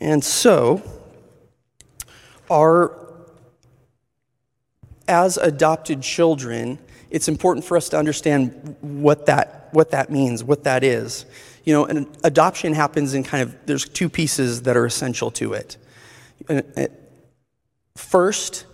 And 0.00 0.22
so 0.24 0.82
our 2.50 3.06
as 5.08 5.36
adopted 5.36 6.02
children, 6.02 6.78
it's 7.10 7.28
important 7.28 7.64
for 7.64 7.76
us 7.76 7.88
to 7.90 7.98
understand 7.98 8.76
what 8.80 9.26
that 9.26 9.68
what 9.72 9.90
that 9.90 10.10
means, 10.10 10.42
what 10.42 10.64
that 10.64 10.82
is. 10.84 11.26
You 11.64 11.72
know, 11.72 11.84
an 11.86 12.06
adoption 12.24 12.72
happens 12.72 13.14
in 13.14 13.24
kind 13.24 13.42
of 13.42 13.56
there's 13.66 13.88
two 13.88 14.08
pieces 14.08 14.62
that 14.62 14.76
are 14.76 14.86
essential 14.86 15.30
to 15.32 15.52
it. 15.52 15.76
Uh, 16.48 16.62
uh, 16.76 16.86
First, 17.96 18.66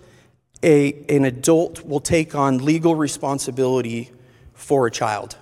a, 0.63 0.93
an 1.09 1.25
adult 1.25 1.87
will 1.87 2.01
take 2.01 2.35
on 2.35 2.59
legal 2.59 2.95
responsibility 2.95 4.11
for 4.53 4.87
a 4.87 4.91
child. 4.91 5.37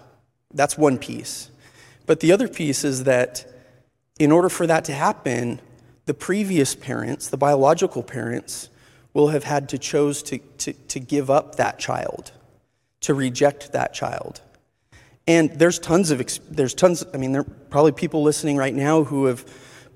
That's 0.52 0.76
one 0.78 0.98
piece. 0.98 1.50
But 2.06 2.20
the 2.20 2.32
other 2.32 2.48
piece 2.48 2.84
is 2.84 3.04
that 3.04 3.46
in 4.18 4.32
order 4.32 4.48
for 4.48 4.66
that 4.66 4.84
to 4.86 4.92
happen, 4.92 5.60
the 6.06 6.14
previous 6.14 6.74
parents, 6.74 7.28
the 7.28 7.36
biological 7.36 8.02
parents, 8.02 8.68
will 9.14 9.28
have 9.28 9.44
had 9.44 9.68
to 9.70 9.78
chose 9.78 10.22
to, 10.24 10.38
to, 10.58 10.72
to 10.72 11.00
give 11.00 11.30
up 11.30 11.56
that 11.56 11.78
child, 11.78 12.32
to 13.00 13.14
reject 13.14 13.72
that 13.72 13.94
child. 13.94 14.40
And 15.26 15.50
there's 15.50 15.78
tons 15.78 16.10
of, 16.10 16.22
there's 16.50 16.74
tons, 16.74 17.04
I 17.14 17.16
mean, 17.16 17.32
there 17.32 17.42
are 17.42 17.52
probably 17.70 17.92
people 17.92 18.22
listening 18.22 18.56
right 18.56 18.74
now 18.74 19.04
who 19.04 19.26
have 19.26 19.44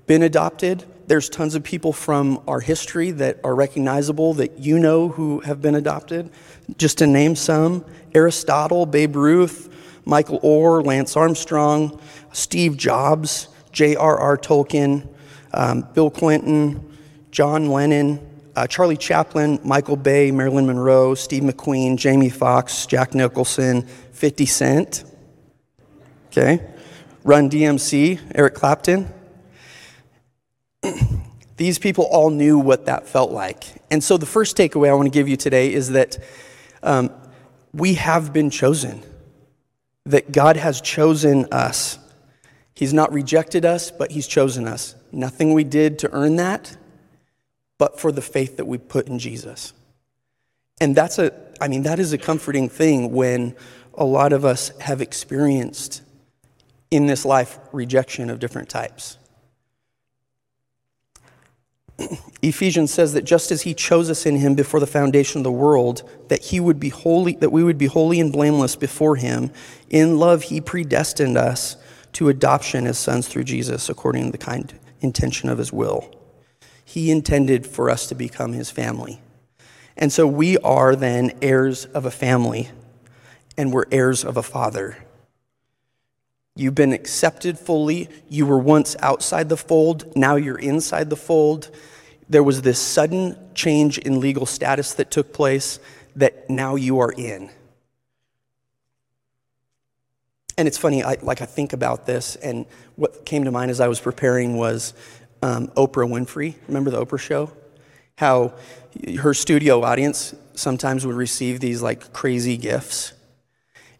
been 0.07 0.23
adopted 0.23 0.85
there's 1.07 1.29
tons 1.29 1.55
of 1.55 1.63
people 1.63 1.93
from 1.93 2.41
our 2.47 2.59
history 2.59 3.11
that 3.11 3.39
are 3.43 3.53
recognizable 3.53 4.33
that 4.35 4.59
you 4.59 4.79
know 4.79 5.09
who 5.09 5.39
have 5.41 5.61
been 5.61 5.75
adopted. 5.75 6.31
Just 6.77 6.97
to 6.99 7.07
name 7.07 7.35
some 7.35 7.85
Aristotle, 8.13 8.85
Babe 8.85 9.15
Ruth, 9.15 9.69
Michael 10.05 10.39
Oher, 10.41 10.85
Lance 10.85 11.15
Armstrong, 11.15 11.99
Steve 12.31 12.77
Jobs, 12.77 13.49
J.R.R. 13.71 14.37
Tolkien, 14.37 15.07
um, 15.53 15.87
Bill 15.93 16.09
Clinton, 16.09 16.97
John 17.31 17.69
Lennon, 17.69 18.19
uh, 18.55 18.65
Charlie 18.67 18.97
Chaplin, 18.97 19.59
Michael 19.63 19.97
Bay, 19.97 20.31
Marilyn 20.31 20.65
Monroe, 20.65 21.13
Steve 21.13 21.43
McQueen, 21.43 21.97
Jamie 21.97 22.29
Foxx, 22.29 22.85
Jack 22.85 23.13
Nicholson, 23.13 23.85
50 24.13 24.45
Cent. 24.45 25.03
Okay. 26.27 26.65
Run 27.23 27.49
DMC, 27.49 28.19
Eric 28.33 28.55
Clapton. 28.55 29.13
These 31.57 31.79
people 31.79 32.05
all 32.05 32.29
knew 32.29 32.59
what 32.59 32.85
that 32.85 33.07
felt 33.07 33.31
like. 33.31 33.63
And 33.89 34.03
so, 34.03 34.17
the 34.17 34.25
first 34.25 34.57
takeaway 34.57 34.89
I 34.89 34.93
want 34.93 35.05
to 35.05 35.17
give 35.17 35.29
you 35.29 35.37
today 35.37 35.73
is 35.73 35.91
that 35.91 36.17
um, 36.83 37.11
we 37.73 37.95
have 37.95 38.33
been 38.33 38.49
chosen, 38.49 39.01
that 40.05 40.31
God 40.31 40.57
has 40.57 40.81
chosen 40.81 41.47
us. 41.51 41.97
He's 42.73 42.93
not 42.93 43.13
rejected 43.13 43.63
us, 43.63 43.89
but 43.89 44.11
He's 44.11 44.27
chosen 44.27 44.67
us. 44.67 44.95
Nothing 45.11 45.53
we 45.53 45.63
did 45.63 45.99
to 45.99 46.11
earn 46.11 46.35
that, 46.37 46.75
but 47.77 47.99
for 47.99 48.11
the 48.11 48.21
faith 48.21 48.57
that 48.57 48.65
we 48.65 48.77
put 48.77 49.07
in 49.07 49.17
Jesus. 49.17 49.73
And 50.81 50.93
that's 50.93 51.19
a, 51.19 51.31
I 51.61 51.69
mean, 51.69 51.83
that 51.83 51.99
is 51.99 52.11
a 52.11 52.17
comforting 52.17 52.67
thing 52.67 53.13
when 53.13 53.55
a 53.93 54.03
lot 54.03 54.33
of 54.33 54.43
us 54.43 54.77
have 54.79 55.01
experienced 55.01 56.01
in 56.91 57.05
this 57.05 57.23
life 57.23 57.57
rejection 57.71 58.29
of 58.29 58.39
different 58.39 58.67
types. 58.67 59.17
Ephesians 62.41 62.93
says 62.93 63.13
that 63.13 63.23
just 63.23 63.51
as 63.51 63.61
he 63.61 63.73
chose 63.73 64.09
us 64.09 64.25
in 64.25 64.35
him 64.37 64.53
before 64.53 64.79
the 64.79 64.87
foundation 64.87 65.39
of 65.39 65.43
the 65.43 65.51
world, 65.51 66.07
that 66.27 66.43
he 66.43 66.59
would 66.59 66.79
be 66.79 66.89
holy, 66.89 67.35
that 67.37 67.51
we 67.51 67.63
would 67.63 67.77
be 67.77 67.85
holy 67.85 68.19
and 68.19 68.31
blameless 68.31 68.75
before 68.75 69.15
him, 69.15 69.51
in 69.89 70.19
love 70.19 70.43
he 70.43 70.59
predestined 70.59 71.37
us 71.37 71.77
to 72.13 72.29
adoption 72.29 72.85
as 72.85 72.97
sons 72.97 73.27
through 73.27 73.43
Jesus, 73.43 73.89
according 73.89 74.25
to 74.25 74.31
the 74.31 74.37
kind 74.37 74.73
intention 75.01 75.49
of 75.49 75.57
his 75.57 75.71
will. 75.71 76.13
He 76.83 77.11
intended 77.11 77.65
for 77.65 77.89
us 77.89 78.07
to 78.07 78.15
become 78.15 78.53
his 78.53 78.69
family. 78.69 79.21
And 79.97 80.11
so 80.11 80.27
we 80.27 80.57
are 80.59 80.95
then 80.95 81.37
heirs 81.41 81.85
of 81.85 82.05
a 82.05 82.11
family, 82.11 82.69
and 83.57 83.71
we're 83.71 83.85
heirs 83.91 84.23
of 84.25 84.37
a 84.37 84.43
father. 84.43 84.97
You've 86.55 86.75
been 86.75 86.93
accepted 86.93 87.59
fully. 87.59 88.09
You 88.29 88.45
were 88.45 88.59
once 88.59 88.95
outside 88.99 89.49
the 89.49 89.57
fold, 89.57 90.15
now 90.15 90.35
you're 90.35 90.57
inside 90.57 91.09
the 91.09 91.17
fold. 91.17 91.69
There 92.29 92.43
was 92.43 92.61
this 92.61 92.79
sudden 92.79 93.37
change 93.53 93.97
in 93.97 94.19
legal 94.19 94.45
status 94.45 94.93
that 94.93 95.11
took 95.11 95.33
place 95.33 95.79
that 96.15 96.49
now 96.49 96.75
you 96.75 96.99
are 96.99 97.11
in. 97.11 97.49
And 100.57 100.67
it's 100.67 100.77
funny, 100.77 101.03
I, 101.03 101.17
like 101.21 101.41
I 101.41 101.45
think 101.45 101.73
about 101.73 102.05
this, 102.05 102.37
and 102.37 102.65
what 102.95 103.25
came 103.25 103.43
to 103.43 103.51
mind 103.51 103.69
as 103.71 103.81
I 103.81 103.89
was 103.89 103.99
preparing 103.99 104.55
was 104.55 104.93
um, 105.41 105.67
Oprah 105.69 106.09
Winfrey. 106.09 106.55
Remember 106.67 106.89
the 106.89 107.05
Oprah 107.05 107.19
show? 107.19 107.51
How 108.17 108.53
her 109.19 109.33
studio 109.33 109.83
audience 109.83 110.33
sometimes 110.53 111.05
would 111.05 111.15
receive 111.15 111.59
these 111.59 111.81
like 111.81 112.13
crazy 112.13 112.55
gifts. 112.55 113.11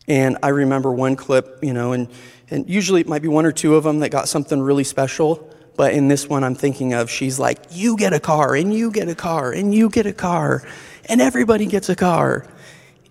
And 0.07 0.38
I 0.43 0.50
remember 0.50 0.91
one 0.91 1.15
clip, 1.15 1.59
you 1.63 1.74
know, 1.74 1.93
and 1.93 2.09
and 2.50 2.69
usually 2.69 3.01
it 3.01 3.07
might 3.07 3.21
be 3.21 3.27
one 3.27 3.45
or 3.45 3.51
two 3.51 3.75
of 3.75 3.83
them 3.83 4.00
that 4.00 4.09
got 4.09 4.27
something 4.27 4.62
really 4.62 4.83
special. 4.83 5.50
But 5.75 5.93
in 5.93 6.07
this 6.07 6.29
one, 6.29 6.43
I'm 6.43 6.55
thinking 6.55 6.93
of, 6.93 7.09
she's 7.09 7.38
like, 7.38 7.59
you 7.71 7.97
get 7.97 8.13
a 8.13 8.19
car, 8.19 8.55
and 8.55 8.74
you 8.74 8.91
get 8.91 9.09
a 9.09 9.15
car, 9.15 9.51
and 9.51 9.74
you 9.74 9.89
get 9.89 10.05
a 10.05 10.13
car, 10.13 10.65
and 11.09 11.19
everybody 11.19 11.65
gets 11.65 11.89
a 11.89 11.95
car. 11.95 12.47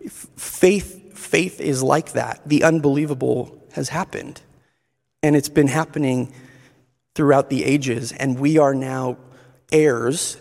Faith, 0.09 1.19
faith 1.19 1.61
is 1.61 1.83
like 1.83 2.13
that. 2.13 2.41
The 2.47 2.65
unbelievable 2.65 3.63
has 3.73 3.91
happened. 3.91 4.41
And 5.23 5.37
it's 5.37 5.49
been 5.49 5.69
happening 5.69 6.33
throughout 7.15 7.51
the 7.51 7.65
ages. 7.65 8.13
And 8.13 8.39
we 8.39 8.57
are 8.59 8.75
now 8.75 9.19
heirs 9.71 10.39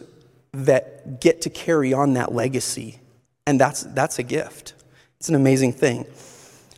that 0.54 1.20
get 1.20 1.42
to 1.42 1.50
carry 1.50 1.94
on 1.94 2.14
that 2.14 2.32
legacy. 2.32 3.00
And 3.46 3.60
that's, 3.60 3.84
that's 3.84 4.20
a 4.20 4.24
gift. 4.24 4.74
It's 5.20 5.30
an 5.30 5.36
amazing 5.36 5.74
thing. 5.74 6.06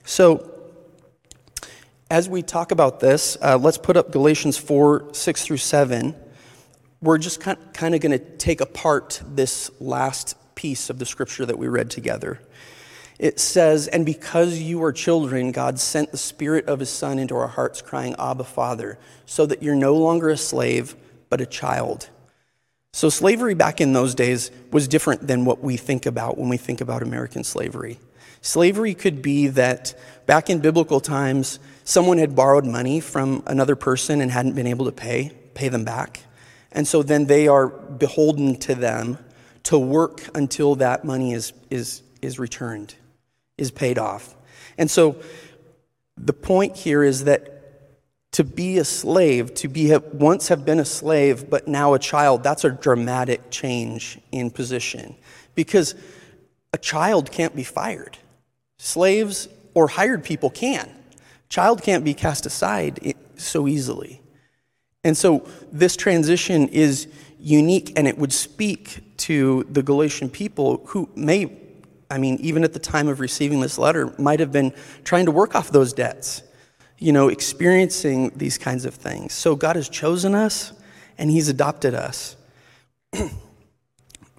So, 0.07 0.51
as 2.11 2.29
we 2.29 2.43
talk 2.43 2.71
about 2.71 2.99
this, 2.99 3.37
uh, 3.41 3.57
let's 3.57 3.79
put 3.79 3.97
up 3.97 4.11
Galatians 4.11 4.55
4 4.55 5.13
6 5.13 5.43
through 5.43 5.57
7. 5.57 6.15
We're 7.01 7.17
just 7.17 7.41
kind, 7.41 7.57
kind 7.73 7.95
of 7.95 8.01
going 8.01 8.11
to 8.11 8.19
take 8.19 8.61
apart 8.61 9.19
this 9.27 9.71
last 9.81 10.37
piece 10.53 10.91
of 10.91 10.99
the 10.99 11.07
scripture 11.07 11.47
that 11.47 11.57
we 11.57 11.67
read 11.67 11.89
together. 11.89 12.39
It 13.17 13.39
says, 13.39 13.87
And 13.87 14.05
because 14.05 14.59
you 14.59 14.83
are 14.83 14.91
children, 14.91 15.51
God 15.51 15.79
sent 15.79 16.11
the 16.11 16.17
Spirit 16.19 16.67
of 16.67 16.79
His 16.79 16.91
Son 16.91 17.17
into 17.17 17.35
our 17.35 17.47
hearts, 17.47 17.81
crying, 17.81 18.15
Abba, 18.19 18.43
Father, 18.43 18.99
so 19.25 19.47
that 19.47 19.63
you're 19.63 19.73
no 19.73 19.95
longer 19.95 20.29
a 20.29 20.37
slave, 20.37 20.95
but 21.31 21.41
a 21.41 21.47
child. 21.47 22.09
So, 22.93 23.09
slavery 23.09 23.55
back 23.55 23.81
in 23.81 23.93
those 23.93 24.13
days 24.13 24.51
was 24.71 24.87
different 24.87 25.25
than 25.25 25.45
what 25.45 25.61
we 25.61 25.77
think 25.77 26.05
about 26.05 26.37
when 26.37 26.47
we 26.47 26.57
think 26.57 26.79
about 26.79 27.01
American 27.01 27.43
slavery. 27.43 27.97
Slavery 28.45 28.93
could 28.93 29.23
be 29.23 29.47
that 29.47 29.95
back 30.27 30.51
in 30.51 30.59
biblical 30.59 30.99
times, 30.99 31.57
someone 31.83 32.19
had 32.19 32.35
borrowed 32.35 32.63
money 32.63 32.99
from 32.99 33.41
another 33.47 33.75
person 33.75 34.21
and 34.21 34.31
hadn't 34.31 34.53
been 34.53 34.67
able 34.67 34.85
to 34.85 34.91
pay, 34.91 35.31
pay 35.55 35.67
them 35.67 35.83
back. 35.83 36.21
And 36.71 36.87
so 36.87 37.01
then 37.01 37.25
they 37.25 37.47
are 37.47 37.67
beholden 37.67 38.57
to 38.57 38.75
them 38.75 39.17
to 39.63 39.79
work 39.79 40.29
until 40.35 40.75
that 40.75 41.03
money 41.03 41.33
is, 41.33 41.53
is, 41.71 42.03
is 42.21 42.37
returned, 42.37 42.93
is 43.57 43.71
paid 43.71 43.97
off. 43.97 44.35
And 44.77 44.91
so 44.91 45.15
the 46.15 46.31
point 46.31 46.77
here 46.77 47.03
is 47.03 47.23
that 47.23 47.51
to 48.33 48.43
be 48.43 48.77
a 48.77 48.85
slave, 48.85 49.55
to 49.55 49.67
be 49.67 49.97
once 50.13 50.49
have 50.49 50.65
been 50.65 50.79
a 50.79 50.85
slave, 50.85 51.49
but 51.49 51.67
now 51.67 51.95
a 51.95 51.99
child, 51.99 52.43
that's 52.43 52.63
a 52.63 52.69
dramatic 52.69 53.49
change 53.49 54.19
in 54.31 54.51
position 54.51 55.15
because 55.55 55.95
a 56.73 56.77
child 56.77 57.31
can't 57.31 57.55
be 57.55 57.63
fired. 57.63 58.19
Slaves 58.77 59.47
or 59.73 59.87
hired 59.87 60.23
people 60.23 60.49
can. 60.49 60.89
Child 61.49 61.81
can't 61.83 62.03
be 62.03 62.13
cast 62.13 62.45
aside 62.45 63.15
so 63.37 63.67
easily. 63.67 64.21
And 65.03 65.15
so 65.15 65.47
this 65.71 65.95
transition 65.95 66.67
is 66.69 67.07
unique 67.39 67.93
and 67.95 68.07
it 68.07 68.17
would 68.17 68.33
speak 68.33 69.17
to 69.17 69.65
the 69.69 69.83
Galatian 69.83 70.29
people 70.29 70.81
who 70.87 71.09
may, 71.15 71.55
I 72.09 72.17
mean, 72.17 72.37
even 72.41 72.63
at 72.63 72.73
the 72.73 72.79
time 72.79 73.07
of 73.07 73.19
receiving 73.19 73.61
this 73.61 73.77
letter, 73.77 74.13
might 74.17 74.39
have 74.39 74.51
been 74.51 74.73
trying 75.03 75.25
to 75.25 75.31
work 75.31 75.55
off 75.55 75.69
those 75.69 75.93
debts 75.93 76.41
you 76.97 77.11
know, 77.11 77.27
experiencing 77.29 78.31
these 78.35 78.57
kinds 78.57 78.85
of 78.85 78.93
things. 78.93 79.33
So 79.33 79.55
God 79.55 79.75
has 79.75 79.89
chosen 79.89 80.33
us 80.33 80.73
and 81.17 81.29
He's 81.29 81.49
adopted 81.49 81.93
us. 81.93 82.35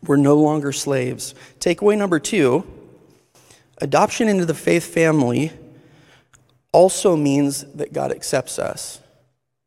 We're 0.02 0.16
no 0.16 0.36
longer 0.36 0.72
slaves. 0.72 1.34
Takeaway 1.58 1.98
number 1.98 2.18
two 2.18 2.64
adoption 3.78 4.28
into 4.28 4.44
the 4.44 4.54
faith 4.54 4.84
family 4.84 5.52
also 6.72 7.16
means 7.16 7.64
that 7.74 7.92
God 7.92 8.12
accepts 8.12 8.58
us. 8.58 9.00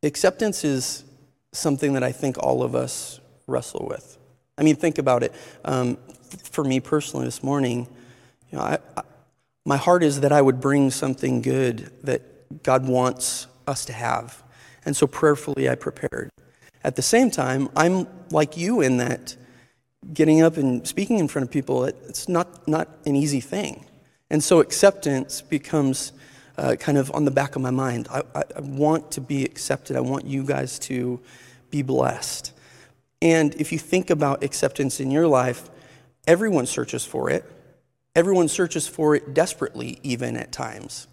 Acceptance 0.04 0.64
is 0.64 1.04
something 1.52 1.94
that 1.94 2.04
I 2.04 2.12
think 2.12 2.38
all 2.38 2.64
of 2.64 2.76
us 2.76 3.20
wrestle 3.48 3.88
with. 3.90 4.18
I 4.58 4.64
mean, 4.64 4.76
think 4.76 4.98
about 4.98 5.24
it. 5.24 5.34
Um, 5.66 5.98
for 6.44 6.64
me 6.64 6.80
personally, 6.80 7.26
this 7.26 7.42
morning, 7.42 7.88
you 8.52 8.58
know, 8.58 8.64
I, 8.64 8.78
I, 8.96 9.02
my 9.66 9.78
heart 9.78 10.04
is 10.04 10.22
that 10.22 10.32
I 10.32 10.42
would 10.42 10.60
bring 10.60 10.92
something 10.92 11.42
good 11.42 11.92
that 12.04 12.64
God 12.64 12.88
wants 12.88 13.48
us 13.68 13.86
to 13.86 13.94
have. 13.94 14.44
And 14.86 14.96
so 14.96 15.08
prayerfully, 15.08 15.70
I 15.70 15.76
prepared. 15.76 16.30
At 16.84 16.96
the 16.96 17.02
same 17.02 17.30
time, 17.30 17.70
I'm 17.76 18.08
like 18.32 18.58
you 18.58 18.82
in 18.82 18.98
that 18.98 19.36
getting 20.14 20.42
up 20.42 20.58
and 20.58 20.88
speaking 20.88 21.20
in 21.20 21.28
front 21.28 21.48
of 21.48 21.52
people, 21.52 21.84
it's 21.84 22.30
not, 22.30 22.68
not 22.68 22.88
an 23.06 23.16
easy 23.16 23.42
thing. 23.42 23.86
And 24.30 24.44
so 24.44 24.60
acceptance 24.60 25.42
becomes 25.42 26.12
uh, 26.58 26.76
kind 26.76 26.98
of 26.98 27.12
on 27.14 27.26
the 27.26 27.32
back 27.32 27.56
of 27.56 27.62
my 27.62 27.72
mind. 27.72 28.08
I, 28.12 28.22
I, 28.36 28.44
I 28.58 28.60
want 28.62 29.12
to 29.12 29.22
be 29.22 29.44
accepted. 29.46 29.96
I 29.96 30.02
want 30.02 30.26
you 30.26 30.44
guys 30.44 30.78
to 30.80 31.20
be 31.72 31.82
blessed. 31.82 32.54
And 33.22 33.56
if 33.56 33.72
you 33.72 33.80
think 33.80 34.10
about 34.10 34.44
acceptance 34.44 35.00
in 35.00 35.12
your 35.12 35.28
life, 35.28 35.70
everyone 36.28 36.66
searches 36.66 37.06
for 37.06 37.30
it. 37.30 37.44
Everyone 38.16 38.48
searches 38.48 38.88
for 38.88 39.16
it 39.16 39.34
desperately, 39.34 40.00
even 40.04 40.36
at 40.36 40.52
times. 40.52 41.08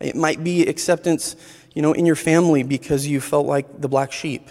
It 0.00 0.16
might 0.16 0.42
be 0.42 0.66
acceptance, 0.66 1.36
you 1.74 1.82
know, 1.82 1.92
in 1.92 2.04
your 2.04 2.16
family 2.16 2.62
because 2.62 3.06
you 3.06 3.20
felt 3.20 3.46
like 3.46 3.80
the 3.80 3.88
black 3.88 4.12
sheep, 4.12 4.50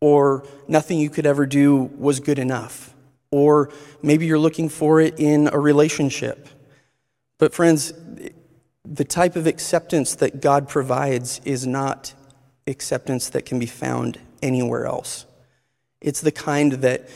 or 0.00 0.46
nothing 0.66 0.98
you 0.98 1.10
could 1.10 1.26
ever 1.26 1.44
do 1.44 1.90
was 1.96 2.20
good 2.20 2.38
enough, 2.38 2.94
or 3.30 3.70
maybe 4.02 4.26
you're 4.26 4.38
looking 4.38 4.68
for 4.68 5.00
it 5.00 5.18
in 5.18 5.48
a 5.52 5.58
relationship. 5.58 6.48
But, 7.38 7.54
friends, 7.54 7.92
the 8.84 9.04
type 9.04 9.36
of 9.36 9.46
acceptance 9.46 10.14
that 10.16 10.40
God 10.40 10.68
provides 10.68 11.40
is 11.44 11.66
not 11.66 12.14
acceptance 12.66 13.30
that 13.30 13.46
can 13.46 13.58
be 13.58 13.66
found 13.66 14.18
anywhere 14.42 14.86
else. 14.86 15.26
It's 16.00 16.20
the 16.20 16.32
kind 16.32 16.72
that, 16.74 17.08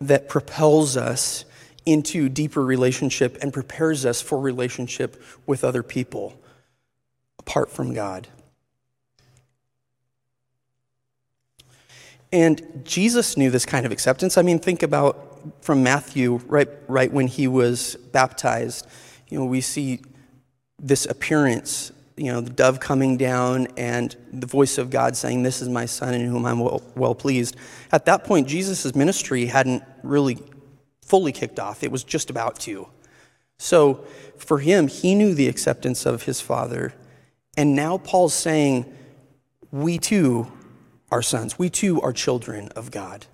that 0.00 0.28
propels 0.28 0.96
us 0.96 1.44
into 1.86 2.28
deeper 2.28 2.64
relationship 2.64 3.38
and 3.42 3.52
prepares 3.52 4.04
us 4.04 4.20
for 4.20 4.38
relationship 4.38 5.22
with 5.46 5.64
other 5.64 5.82
people 5.82 6.38
apart 7.38 7.70
from 7.70 7.94
God. 7.94 8.28
And 12.32 12.82
Jesus 12.84 13.36
knew 13.36 13.50
this 13.50 13.66
kind 13.66 13.84
of 13.84 13.92
acceptance. 13.92 14.38
I 14.38 14.42
mean, 14.42 14.58
think 14.58 14.82
about 14.82 15.26
from 15.62 15.82
Matthew, 15.82 16.36
right, 16.46 16.68
right 16.86 17.12
when 17.12 17.26
he 17.26 17.48
was 17.48 17.96
baptized. 18.12 18.86
You 19.30 19.38
know, 19.38 19.44
we 19.46 19.60
see 19.60 20.00
this 20.78 21.06
appearance, 21.06 21.92
you 22.16 22.32
know, 22.32 22.40
the 22.40 22.50
dove 22.50 22.80
coming 22.80 23.16
down 23.16 23.68
and 23.76 24.14
the 24.32 24.46
voice 24.46 24.76
of 24.78 24.90
God 24.90 25.16
saying, 25.16 25.42
This 25.42 25.62
is 25.62 25.68
my 25.68 25.86
son 25.86 26.14
in 26.14 26.26
whom 26.26 26.44
I'm 26.44 26.60
well, 26.60 26.82
well 26.94 27.14
pleased. 27.14 27.56
At 27.92 28.04
that 28.06 28.24
point, 28.24 28.48
Jesus' 28.48 28.94
ministry 28.94 29.46
hadn't 29.46 29.82
really 30.02 30.38
fully 31.02 31.32
kicked 31.32 31.58
off, 31.58 31.82
it 31.82 31.90
was 31.90 32.04
just 32.04 32.30
about 32.30 32.60
to. 32.60 32.88
So 33.58 34.04
for 34.36 34.58
him, 34.58 34.88
he 34.88 35.14
knew 35.14 35.34
the 35.34 35.48
acceptance 35.48 36.06
of 36.06 36.24
his 36.24 36.40
father 36.40 36.94
and 37.56 37.74
now 37.74 37.98
Paul's 37.98 38.34
saying, 38.34 38.92
we 39.70 39.98
too 39.98 40.50
are 41.10 41.22
sons. 41.22 41.58
We 41.58 41.70
too 41.70 42.00
are 42.00 42.12
children 42.12 42.68
of 42.68 42.90
God. 42.90 43.26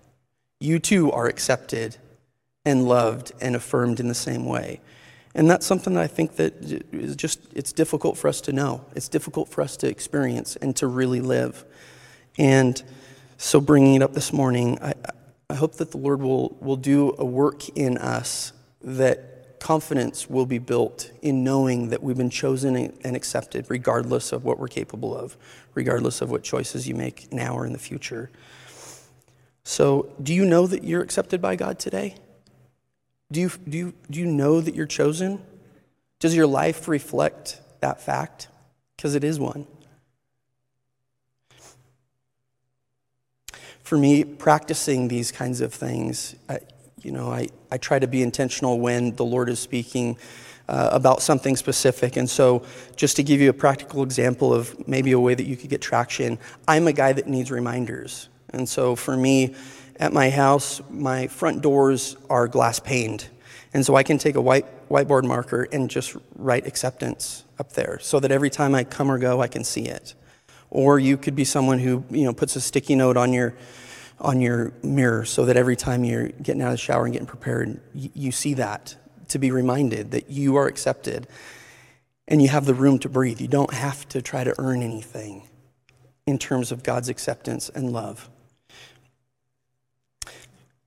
You 0.59 0.79
too 0.79 1.13
are 1.13 1.27
accepted 1.27 1.97
and 2.65 2.89
loved 2.89 3.33
and 3.41 3.55
affirmed 3.55 4.01
in 4.01 4.09
the 4.09 4.15
same 4.15 4.47
way. 4.47 4.81
And 5.37 5.51
that's 5.51 5.67
something 5.67 5.93
that 5.95 6.03
I 6.03 6.07
think 6.07 6.37
that 6.37 6.55
is 6.93 7.15
just, 7.15 7.41
it's 7.55 7.71
difficult 7.71 8.17
for 8.17 8.27
us 8.27 8.41
to 8.41 8.53
know. 8.53 8.87
It's 8.95 9.09
difficult 9.09 9.51
for 9.51 9.61
us 9.61 9.77
to 9.77 9.87
experience 9.87 10.57
and 10.57 10.75
to 10.77 10.87
really 10.87 11.21
live. 11.21 11.63
And 12.39 12.83
so 13.37 13.61
bringing 13.61 13.97
it 13.97 14.03
up 14.03 14.15
this 14.15 14.33
morning, 14.33 14.79
I, 14.81 14.95
I 15.51 15.55
hope 15.55 15.75
that 15.75 15.91
the 15.91 15.99
Lord 15.99 16.23
will, 16.23 16.57
will 16.61 16.77
do 16.77 17.15
a 17.19 17.25
work 17.25 17.69
in 17.77 17.99
us 17.99 18.55
that 18.81 19.61
confidence 19.61 20.31
will 20.31 20.47
be 20.47 20.59
built 20.59 21.11
in 21.21 21.45
knowing 21.45 21.91
that 21.91 22.03
we've 22.03 22.17
been 22.17 22.31
chosen 22.31 22.75
and 22.75 23.15
accepted, 23.15 23.67
regardless 23.69 24.33
of 24.33 24.43
what 24.43 24.59
we're 24.59 24.69
capable 24.69 25.15
of, 25.15 25.37
regardless 25.75 26.23
of 26.23 26.31
what 26.31 26.45
choices 26.45 26.89
you 26.89 26.95
make 26.95 27.31
now 27.31 27.55
or 27.55 27.67
in 27.67 27.75
the 27.75 27.79
future. 27.79 28.31
So, 29.65 30.15
do 30.23 30.33
you 30.33 30.47
know 30.47 30.67
that 30.67 30.83
you're 30.83 31.03
accepted 31.03 31.43
by 31.43 31.57
God 31.57 31.79
today? 31.79 32.15
Do 33.31 33.41
you, 33.41 33.51
do 33.69 33.77
you, 33.77 33.95
do 34.11 34.21
you 34.21 34.27
know 34.27 34.61
that 34.61 34.75
you're 34.75 34.87
chosen? 34.87 35.43
Does 36.21 36.35
your 36.35 36.47
life 36.47 36.89
reflect 36.89 37.61
that 37.81 38.01
fact? 38.01 38.49
Because 38.97 39.15
it 39.15 39.25
is 39.25 39.39
one. 39.39 39.67
For 43.83 43.99
me, 43.99 44.25
practicing 44.25 45.09
these 45.09 45.31
kinds 45.31 45.61
of 45.61 45.73
things, 45.73 46.35
you 47.03 47.13
know, 47.13 47.31
I, 47.31 47.49
I 47.71 47.79
try 47.79 47.99
to 47.99 48.09
be 48.09 48.23
intentional 48.23 48.81
when 48.81 49.15
the 49.15 49.25
Lord 49.25 49.49
is 49.49 49.61
speaking 49.61 50.19
uh, 50.69 50.89
about 50.93 51.23
something 51.23 51.55
specific. 51.57 52.17
And 52.17 52.29
so, 52.29 52.65
just 52.97 53.15
to 53.17 53.23
give 53.23 53.41
you 53.41 53.51
a 53.51 53.53
practical 53.53 54.03
example 54.03 54.53
of 54.53 54.89
maybe 54.89 55.13
a 55.13 55.21
way 55.21 55.35
that 55.35 55.45
you 55.45 55.57
could 55.57 55.71
get 55.71 55.81
traction, 55.81 56.39
I'm 56.67 56.89
a 56.89 56.93
guy 56.93 57.13
that 57.13 57.29
needs 57.29 57.51
reminders. 57.51 58.29
And 58.51 58.69
so, 58.69 58.97
for 58.97 59.17
me, 59.17 59.55
at 59.99 60.13
my 60.13 60.31
house, 60.31 60.81
my 60.91 61.27
front 61.27 61.63
doors 61.63 62.17
are 62.29 62.49
glass 62.49 62.79
paned. 62.81 63.29
And 63.73 63.85
so, 63.85 63.97
I 63.97 64.03
can 64.03 64.19
take 64.19 64.35
a 64.35 64.41
white 64.41 64.89
whiteboard 64.89 65.25
marker 65.25 65.69
and 65.73 65.91
just 65.91 66.17
write 66.37 66.67
acceptance 66.67 67.45
up 67.59 67.73
there 67.73 67.99
so 68.01 68.21
that 68.21 68.31
every 68.31 68.51
time 68.51 68.75
I 68.75 68.85
come 68.85 69.11
or 69.11 69.19
go, 69.19 69.41
I 69.41 69.49
can 69.49 69.65
see 69.65 69.87
it. 69.87 70.15
Or 70.71 70.99
you 70.99 71.17
could 71.17 71.35
be 71.35 71.45
someone 71.45 71.79
who, 71.79 72.05
you 72.11 72.25
know, 72.25 72.33
puts 72.33 72.57
a 72.57 72.61
sticky 72.61 72.95
note 72.95 73.17
on 73.17 73.33
your 73.33 73.55
on 74.19 74.41
your 74.41 74.73
mirror 74.83 75.25
so 75.25 75.45
that 75.45 75.57
every 75.57 75.77
time 75.77 76.03
you're 76.03 76.29
getting 76.29 76.63
out 76.63 76.69
of 76.69 76.73
the 76.73 76.79
shower 76.79 77.05
and 77.05 77.13
getting 77.13 77.27
prepared, 77.27 77.81
you, 77.95 78.11
you 78.15 78.33
see 78.33 78.55
that 78.55 78.97
to 79.29 79.39
be 79.39 79.51
reminded 79.51 80.11
that 80.13 80.31
you 80.31 80.57
are 80.57 80.67
accepted 80.67 81.27
and 82.29 82.43
you 82.43 82.49
have 82.49 82.65
the 82.65 82.75
room 82.75 82.99
to 83.01 83.09
breathe. 83.09 83.41
You 83.41 83.49
don't 83.49 83.73
have 83.73 84.09
to 84.11 84.23
try 84.23 84.45
to 84.45 84.55
earn 84.59 84.83
anything 84.83 85.49
in 86.27 86.39
terms 86.39 86.73
of 86.73 86.83
God's 86.83 87.09
acceptance 87.09 87.69
and 87.69 87.93
love. 87.93 88.29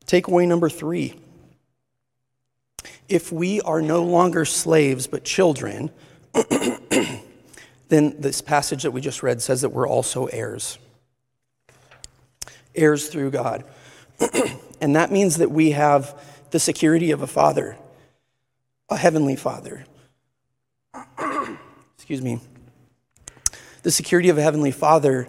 Takeaway 0.10 0.48
number 0.48 0.69
three 0.69 1.13
if 3.08 3.32
we 3.32 3.62
are 3.62 3.80
no 3.82 4.04
longer 4.04 4.43
slaves 4.43 5.06
but 5.06 5.24
children, 5.24 5.91
then 7.89 8.15
this 8.19 8.41
passage 8.41 8.84
that 8.84 8.91
we 8.91 9.02
just 9.02 9.22
read 9.22 9.41
says 9.41 9.62
that 9.62 9.69
we're 9.69 9.88
also 9.88 10.26
heirs. 10.28 10.80
Heirs 12.74 13.10
through 13.10 13.32
God. 13.32 13.65
and 14.82 14.95
that 14.95 15.12
means 15.12 15.38
that 15.38 15.52
we 15.52 15.72
have 15.72 16.19
the 16.50 16.60
security 16.60 17.12
of 17.12 17.22
a 17.22 17.28
father, 17.28 17.78
a 18.89 18.98
heavenly 18.98 19.36
father. 19.36 19.86
Excuse 21.98 22.22
me. 22.22 22.39
The 23.84 23.91
security 23.91 24.30
of 24.30 24.39
a 24.39 24.41
heavenly 24.41 24.72
father 24.72 25.28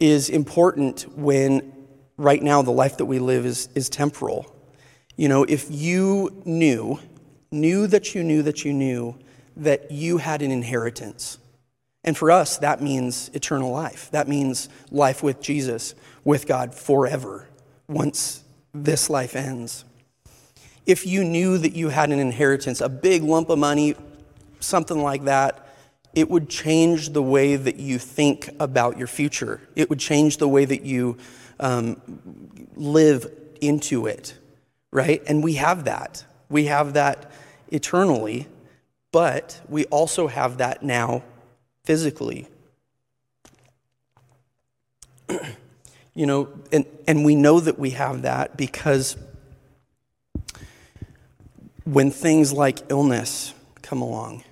is 0.00 0.28
important 0.28 1.02
when 1.16 1.75
right 2.16 2.42
now 2.42 2.62
the 2.62 2.70
life 2.70 2.96
that 2.98 3.06
we 3.06 3.18
live 3.18 3.44
is, 3.46 3.68
is 3.74 3.88
temporal. 3.88 4.54
You 5.16 5.28
know, 5.28 5.44
if 5.44 5.66
you 5.70 6.42
knew, 6.44 6.98
knew 7.50 7.86
that 7.86 8.14
you 8.14 8.22
knew 8.22 8.42
that 8.42 8.64
you 8.64 8.72
knew 8.72 9.16
that 9.56 9.90
you 9.90 10.18
had 10.18 10.42
an 10.42 10.50
inheritance, 10.50 11.38
and 12.04 12.16
for 12.16 12.30
us, 12.30 12.58
that 12.58 12.80
means 12.80 13.30
eternal 13.34 13.72
life. 13.72 14.10
That 14.12 14.28
means 14.28 14.68
life 14.92 15.24
with 15.24 15.40
Jesus, 15.40 15.94
with 16.24 16.46
God 16.46 16.72
forever, 16.72 17.48
once 17.88 18.44
this 18.72 19.10
life 19.10 19.34
ends. 19.34 19.84
If 20.86 21.04
you 21.04 21.24
knew 21.24 21.58
that 21.58 21.72
you 21.74 21.88
had 21.88 22.12
an 22.12 22.20
inheritance, 22.20 22.80
a 22.80 22.88
big 22.88 23.24
lump 23.24 23.50
of 23.50 23.58
money, 23.58 23.96
something 24.60 25.02
like 25.02 25.24
that, 25.24 25.66
it 26.14 26.30
would 26.30 26.48
change 26.48 27.10
the 27.10 27.22
way 27.22 27.56
that 27.56 27.76
you 27.76 27.98
think 27.98 28.50
about 28.60 28.96
your 28.96 29.08
future. 29.08 29.60
It 29.74 29.90
would 29.90 29.98
change 29.98 30.36
the 30.36 30.48
way 30.48 30.64
that 30.64 30.82
you 30.82 31.18
um, 31.60 32.00
live 32.74 33.30
into 33.60 34.06
it, 34.06 34.34
right? 34.90 35.22
And 35.26 35.42
we 35.42 35.54
have 35.54 35.84
that. 35.84 36.24
We 36.48 36.66
have 36.66 36.94
that 36.94 37.30
eternally, 37.68 38.46
but 39.12 39.60
we 39.68 39.84
also 39.86 40.28
have 40.28 40.58
that 40.58 40.82
now 40.82 41.22
physically. 41.84 42.48
you 46.14 46.26
know, 46.26 46.48
and, 46.72 46.86
and 47.06 47.24
we 47.24 47.34
know 47.34 47.60
that 47.60 47.78
we 47.78 47.90
have 47.90 48.22
that 48.22 48.56
because 48.56 49.16
when 51.84 52.10
things 52.10 52.52
like 52.52 52.78
illness 52.90 53.54
come 53.82 54.02
along 54.02 54.42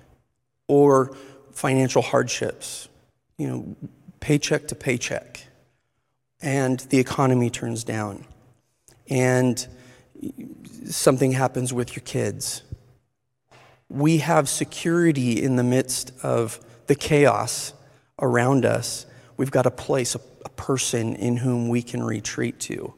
or 0.67 1.15
financial 1.51 2.01
hardships, 2.01 2.87
you 3.37 3.47
know, 3.47 3.75
paycheck 4.19 4.67
to 4.69 4.75
paycheck, 4.75 5.45
and 6.45 6.79
the 6.91 6.99
economy 6.99 7.49
turns 7.49 7.83
down, 7.83 8.23
and 9.09 9.67
something 10.85 11.31
happens 11.31 11.73
with 11.73 11.95
your 11.95 12.03
kids. 12.03 12.61
We 13.89 14.19
have 14.19 14.47
security 14.47 15.41
in 15.43 15.55
the 15.55 15.63
midst 15.63 16.11
of 16.23 16.59
the 16.85 16.93
chaos 16.93 17.73
around 18.21 18.63
us. 18.63 19.07
We've 19.37 19.49
got 19.49 19.65
a 19.65 19.71
place, 19.71 20.13
a, 20.13 20.21
a 20.45 20.49
person 20.49 21.15
in 21.15 21.37
whom 21.37 21.67
we 21.67 21.81
can 21.81 22.03
retreat 22.03 22.59
to, 22.61 22.93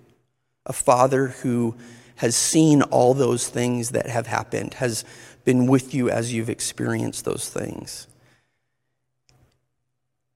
a 0.65 0.73
father 0.73 1.27
who 1.27 1.75
has 2.17 2.35
seen 2.35 2.81
all 2.81 3.13
those 3.13 3.47
things 3.47 3.91
that 3.91 4.07
have 4.07 4.27
happened, 4.27 4.73
has 4.75 5.05
been 5.45 5.67
with 5.67 5.93
you 5.93 6.09
as 6.09 6.33
you've 6.33 6.49
experienced 6.49 7.23
those 7.23 7.47
things. 7.47 8.07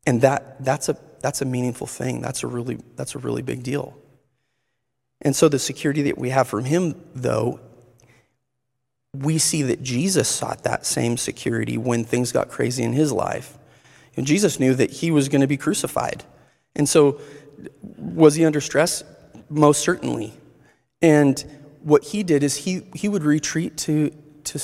And 0.08 0.22
that, 0.22 0.64
that's, 0.64 0.88
a, 0.88 0.98
that's 1.22 1.42
a 1.42 1.46
meaningful 1.46 1.88
thing. 1.88 2.22
That's 2.22 2.44
a, 2.44 2.48
really, 2.48 2.80
that's 2.96 3.16
a 3.16 3.20
really 3.20 3.42
big 3.42 3.64
deal. 3.64 3.98
And 5.22 5.36
so 5.36 5.50
the 5.50 5.60
security 5.60 6.02
that 6.04 6.18
we 6.18 6.30
have 6.30 6.48
from 6.48 6.66
him, 6.66 6.96
though, 7.14 7.60
we 9.14 9.38
see 9.38 9.62
that 9.64 9.84
Jesus 9.84 10.28
sought 10.28 10.64
that 10.64 10.86
same 10.86 11.18
security 11.18 11.78
when 11.78 12.04
things 12.04 12.32
got 12.32 12.50
crazy 12.50 12.84
in 12.84 12.94
his 12.94 13.12
life. 13.12 13.58
And 14.16 14.26
Jesus 14.26 14.60
knew 14.60 14.74
that 14.76 14.92
he 14.92 15.12
was 15.12 15.30
going 15.30 15.42
to 15.42 15.48
be 15.48 15.58
crucified. 15.58 16.24
And 16.76 16.88
so, 16.88 17.20
was 17.98 18.36
he 18.36 18.46
under 18.46 18.62
stress? 18.62 19.04
Most 19.50 19.82
certainly. 19.82 20.34
And 21.02 21.44
what 21.82 22.06
he 22.06 22.24
did 22.24 22.44
is 22.44 22.58
he, 22.58 22.82
he 22.96 23.10
would 23.10 23.24
retreat 23.24 23.78
to, 23.80 24.12
to, 24.46 24.60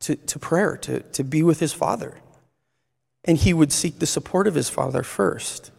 to, 0.00 0.16
to 0.16 0.38
prayer, 0.38 0.76
to, 0.78 1.00
to 1.00 1.24
be 1.24 1.42
with 1.42 1.60
his 1.60 1.72
father 1.72 2.20
and 3.26 3.36
he 3.36 3.52
would 3.52 3.72
seek 3.72 3.98
the 3.98 4.06
support 4.06 4.46
of 4.46 4.54
his 4.54 4.70
father 4.70 5.02
first. 5.02 5.70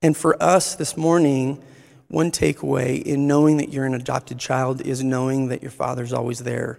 And 0.00 0.16
for 0.16 0.40
us 0.40 0.76
this 0.76 0.96
morning, 0.96 1.62
one 2.06 2.30
takeaway 2.30 3.02
in 3.02 3.26
knowing 3.26 3.56
that 3.56 3.72
you're 3.72 3.84
an 3.84 3.94
adopted 3.94 4.38
child 4.38 4.80
is 4.80 5.02
knowing 5.02 5.48
that 5.48 5.60
your 5.60 5.72
father's 5.72 6.12
always 6.12 6.40
there, 6.40 6.78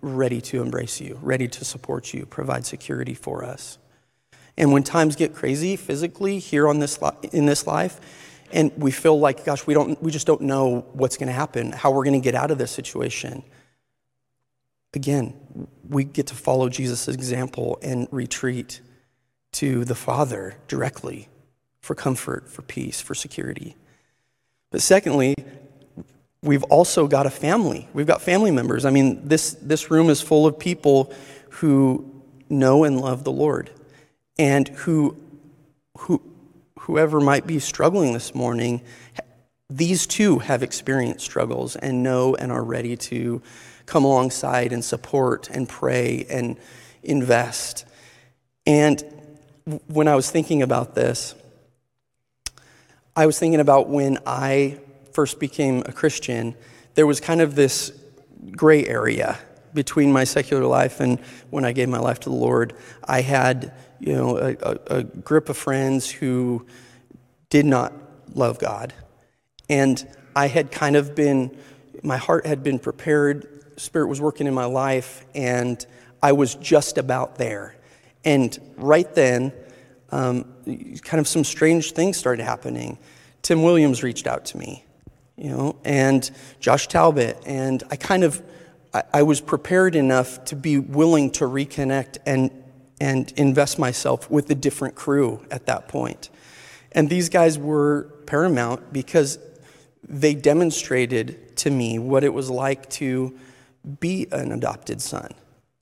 ready 0.00 0.40
to 0.40 0.60
embrace 0.60 1.00
you, 1.00 1.18
ready 1.22 1.48
to 1.48 1.64
support 1.64 2.12
you, 2.12 2.26
provide 2.26 2.66
security 2.66 3.14
for 3.14 3.44
us. 3.44 3.78
And 4.56 4.72
when 4.72 4.82
times 4.82 5.16
get 5.16 5.34
crazy 5.34 5.76
physically 5.76 6.38
here 6.38 6.68
on 6.68 6.80
this 6.80 6.98
in 7.32 7.46
this 7.46 7.66
life, 7.66 8.00
and 8.52 8.72
we 8.76 8.90
feel 8.90 9.18
like, 9.18 9.44
gosh, 9.44 9.66
we 9.66 9.74
don't, 9.74 10.00
we 10.02 10.10
just 10.10 10.26
don't 10.26 10.42
know 10.42 10.86
what's 10.92 11.16
going 11.16 11.26
to 11.28 11.32
happen, 11.32 11.72
how 11.72 11.90
we're 11.90 12.04
going 12.04 12.20
to 12.20 12.24
get 12.24 12.34
out 12.34 12.50
of 12.50 12.58
this 12.58 12.70
situation. 12.70 13.42
Again, 14.92 15.34
we 15.88 16.04
get 16.04 16.28
to 16.28 16.34
follow 16.34 16.68
Jesus' 16.68 17.08
example 17.08 17.78
and 17.82 18.06
retreat 18.10 18.80
to 19.52 19.84
the 19.84 19.94
Father 19.94 20.56
directly 20.68 21.28
for 21.84 21.94
comfort, 21.94 22.48
for 22.48 22.62
peace, 22.62 23.02
for 23.02 23.14
security. 23.14 23.76
But 24.70 24.80
secondly, 24.80 25.34
we've 26.42 26.62
also 26.64 27.06
got 27.06 27.26
a 27.26 27.30
family. 27.30 27.86
We've 27.92 28.06
got 28.06 28.22
family 28.22 28.50
members. 28.50 28.86
I 28.86 28.90
mean, 28.90 29.28
this, 29.28 29.52
this 29.60 29.90
room 29.90 30.08
is 30.08 30.22
full 30.22 30.46
of 30.46 30.58
people 30.58 31.12
who 31.50 32.10
know 32.48 32.84
and 32.84 32.98
love 32.98 33.24
the 33.24 33.32
Lord 33.32 33.68
and 34.38 34.66
who, 34.68 35.14
who, 35.98 36.22
whoever 36.78 37.20
might 37.20 37.46
be 37.46 37.58
struggling 37.58 38.14
this 38.14 38.34
morning, 38.34 38.80
these 39.68 40.06
too 40.06 40.38
have 40.38 40.62
experienced 40.62 41.22
struggles 41.22 41.76
and 41.76 42.02
know 42.02 42.34
and 42.34 42.50
are 42.50 42.64
ready 42.64 42.96
to 42.96 43.42
come 43.84 44.06
alongside 44.06 44.72
and 44.72 44.82
support 44.82 45.50
and 45.50 45.68
pray 45.68 46.24
and 46.30 46.56
invest. 47.02 47.84
And 48.66 49.04
when 49.88 50.08
I 50.08 50.14
was 50.14 50.30
thinking 50.30 50.62
about 50.62 50.94
this, 50.94 51.34
I 53.16 53.26
was 53.26 53.38
thinking 53.38 53.60
about 53.60 53.88
when 53.88 54.18
I 54.26 54.78
first 55.12 55.38
became 55.38 55.82
a 55.86 55.92
Christian, 55.92 56.54
there 56.94 57.06
was 57.06 57.20
kind 57.20 57.40
of 57.40 57.54
this 57.54 57.92
gray 58.50 58.84
area 58.86 59.38
between 59.72 60.12
my 60.12 60.24
secular 60.24 60.64
life 60.66 61.00
and 61.00 61.20
when 61.50 61.64
I 61.64 61.72
gave 61.72 61.88
my 61.88 61.98
life 61.98 62.20
to 62.20 62.28
the 62.28 62.34
Lord. 62.34 62.74
I 63.04 63.20
had, 63.20 63.72
you 64.00 64.14
know, 64.14 64.38
a, 64.38 64.56
a, 64.62 64.78
a 64.98 65.02
group 65.02 65.48
of 65.48 65.56
friends 65.56 66.10
who 66.10 66.66
did 67.50 67.66
not 67.66 67.92
love 68.34 68.58
God. 68.58 68.92
And 69.68 70.06
I 70.36 70.48
had 70.48 70.70
kind 70.70 70.96
of 70.96 71.14
been, 71.14 71.56
my 72.02 72.16
heart 72.16 72.46
had 72.46 72.62
been 72.62 72.78
prepared 72.78 73.54
Spirit 73.76 74.06
was 74.06 74.20
working 74.20 74.46
in 74.46 74.54
my 74.54 74.64
life, 74.64 75.24
and 75.34 75.84
I 76.22 76.32
was 76.32 76.54
just 76.54 76.98
about 76.98 77.36
there. 77.36 77.76
And 78.24 78.56
right 78.76 79.12
then, 79.14 79.52
um, 80.14 80.44
kind 81.02 81.20
of 81.20 81.26
some 81.26 81.42
strange 81.42 81.92
things 81.92 82.16
started 82.16 82.44
happening. 82.44 82.98
Tim 83.42 83.64
Williams 83.64 84.04
reached 84.04 84.28
out 84.28 84.44
to 84.46 84.56
me, 84.56 84.84
you 85.36 85.50
know, 85.50 85.76
and 85.84 86.30
Josh 86.60 86.86
Talbot, 86.86 87.36
and 87.44 87.82
I 87.90 87.96
kind 87.96 88.22
of, 88.22 88.40
I, 88.92 89.02
I 89.12 89.22
was 89.24 89.40
prepared 89.40 89.96
enough 89.96 90.44
to 90.46 90.56
be 90.56 90.78
willing 90.78 91.30
to 91.32 91.44
reconnect 91.44 92.18
and 92.24 92.50
and 93.00 93.32
invest 93.36 93.76
myself 93.76 94.30
with 94.30 94.48
a 94.50 94.54
different 94.54 94.94
crew 94.94 95.44
at 95.50 95.66
that 95.66 95.88
point. 95.88 96.30
And 96.92 97.10
these 97.10 97.28
guys 97.28 97.58
were 97.58 98.04
paramount 98.26 98.92
because 98.92 99.40
they 100.08 100.32
demonstrated 100.32 101.56
to 101.56 101.70
me 101.70 101.98
what 101.98 102.22
it 102.22 102.32
was 102.32 102.48
like 102.50 102.88
to 102.90 103.36
be 103.98 104.28
an 104.30 104.52
adopted 104.52 105.02
son, 105.02 105.34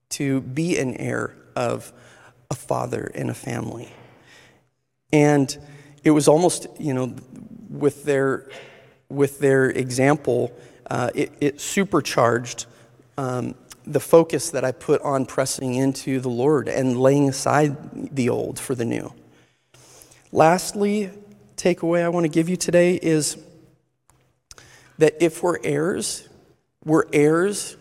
to 0.09 0.41
be 0.41 0.79
an 0.79 0.97
heir 0.97 1.37
of 1.55 1.93
a 2.51 2.55
father 2.55 3.13
and 3.15 3.29
a 3.29 3.35
family. 3.35 3.93
And 5.13 5.57
it 6.05 6.11
was 6.11 6.29
almost, 6.29 6.67
you 6.79 6.95
know, 6.95 7.15
with 7.69 8.05
their, 8.05 8.49
with 9.09 9.39
their 9.39 9.71
example, 9.71 10.53
uh, 10.91 11.11
it, 11.15 11.33
it, 11.41 11.61
supercharged 11.61 12.67
um, 13.19 13.55
the 13.87 14.01
focus 14.01 14.51
that 14.51 14.65
I 14.65 14.73
put 14.73 15.03
on 15.03 15.27
pressing 15.27 15.75
into 15.75 16.21
the 16.21 16.29
Lord 16.29 16.69
and 16.69 16.99
laying 16.99 17.29
aside 17.29 18.15
the 18.15 18.29
old 18.29 18.59
for 18.59 18.75
the 18.75 18.85
new. 18.85 19.13
Lastly, 20.33 21.11
takeaway 21.57 22.03
I 22.03 22.09
want 22.09 22.25
to 22.25 22.29
give 22.29 22.49
you 22.49 22.57
today 22.57 22.95
is 22.95 23.37
that 24.99 25.15
if 25.21 25.43
we're 25.43 25.59
heirs, 25.63 26.29
we're 26.85 27.05
heirs 27.13 27.77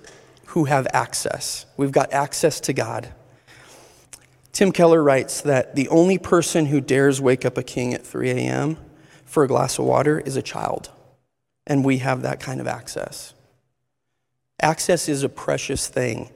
who 0.48 0.66
have 0.66 0.88
access. 0.94 1.66
We've 1.78 1.92
got 1.92 2.12
access 2.12 2.60
to 2.62 2.74
God. 2.74 3.14
Tim 4.52 4.72
Keller 4.72 5.02
writes 5.02 5.42
that 5.42 5.76
the 5.76 5.88
only 5.90 6.18
person 6.18 6.66
who 6.66 6.82
dares 6.82 7.22
wake 7.22 7.46
up 7.46 7.58
a 7.58 7.64
king 7.64 7.94
at 7.94 8.06
3 8.06 8.32
a.m. 8.32 8.78
for 9.26 9.44
a 9.44 9.48
glass 9.48 9.80
of 9.80 9.86
water 9.86 10.20
is 10.20 10.36
a 10.36 10.42
child. 10.42 10.90
And 11.66 11.86
we 11.86 12.00
have 12.00 12.24
that 12.24 12.40
kind 12.40 12.60
of 12.60 12.68
access. 12.68 13.34
Access 14.62 15.08
is 15.08 15.24
a 15.24 15.30
precious 15.30 15.88
thing. 15.88 16.30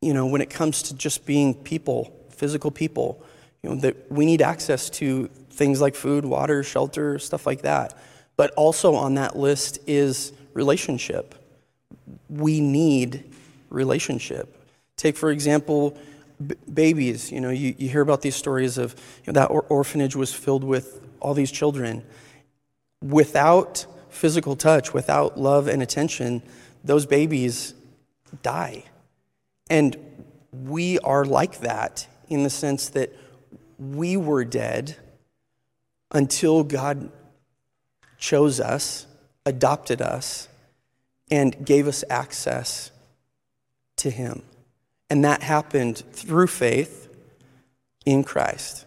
You 0.00 0.14
know, 0.14 0.26
when 0.26 0.40
it 0.40 0.50
comes 0.50 0.82
to 0.84 0.94
just 0.94 1.26
being 1.26 1.54
people, 1.54 2.12
physical 2.30 2.70
people. 2.70 3.22
You 3.62 3.70
know, 3.70 3.76
that 3.76 4.12
we 4.12 4.26
need 4.26 4.42
access 4.42 4.88
to 4.90 5.26
things 5.50 5.80
like 5.80 5.94
food, 5.94 6.24
water, 6.24 6.62
shelter, 6.62 7.18
stuff 7.18 7.46
like 7.46 7.62
that. 7.62 7.98
But 8.36 8.52
also 8.52 8.94
on 8.94 9.14
that 9.14 9.36
list 9.36 9.78
is 9.86 10.32
relationship. 10.52 11.34
We 12.28 12.60
need 12.60 13.24
relationship. 13.70 14.62
Take, 14.96 15.16
for 15.16 15.30
example, 15.30 15.98
babies. 16.72 17.32
You 17.32 17.40
know, 17.40 17.50
you, 17.50 17.74
you 17.78 17.88
hear 17.88 18.00
about 18.00 18.22
these 18.22 18.36
stories 18.36 18.78
of 18.78 18.94
you 19.24 19.32
know, 19.32 19.40
that 19.40 19.50
or- 19.50 19.66
orphanage 19.68 20.16
was 20.16 20.32
filled 20.32 20.64
with 20.64 21.00
all 21.20 21.34
these 21.34 21.50
children. 21.50 22.04
Without 23.02 23.86
physical 24.08 24.56
touch, 24.56 24.92
without 24.94 25.38
love 25.38 25.68
and 25.68 25.82
attention, 25.82 26.42
those 26.84 27.06
babies 27.06 27.74
die. 28.42 28.84
And 29.68 29.96
we 30.52 30.98
are 31.00 31.24
like 31.24 31.60
that 31.60 32.06
in 32.28 32.42
the 32.42 32.50
sense 32.50 32.88
that 32.90 33.12
we 33.78 34.16
were 34.16 34.44
dead 34.44 34.96
until 36.10 36.64
God 36.64 37.10
chose 38.18 38.60
us, 38.60 39.06
adopted 39.44 40.00
us, 40.00 40.48
and 41.30 41.64
gave 41.64 41.86
us 41.86 42.04
access 42.08 42.90
to 43.96 44.10
Him. 44.10 44.42
And 45.08 45.24
that 45.24 45.42
happened 45.42 46.02
through 46.12 46.48
faith 46.48 47.08
in 48.04 48.24
Christ. 48.24 48.86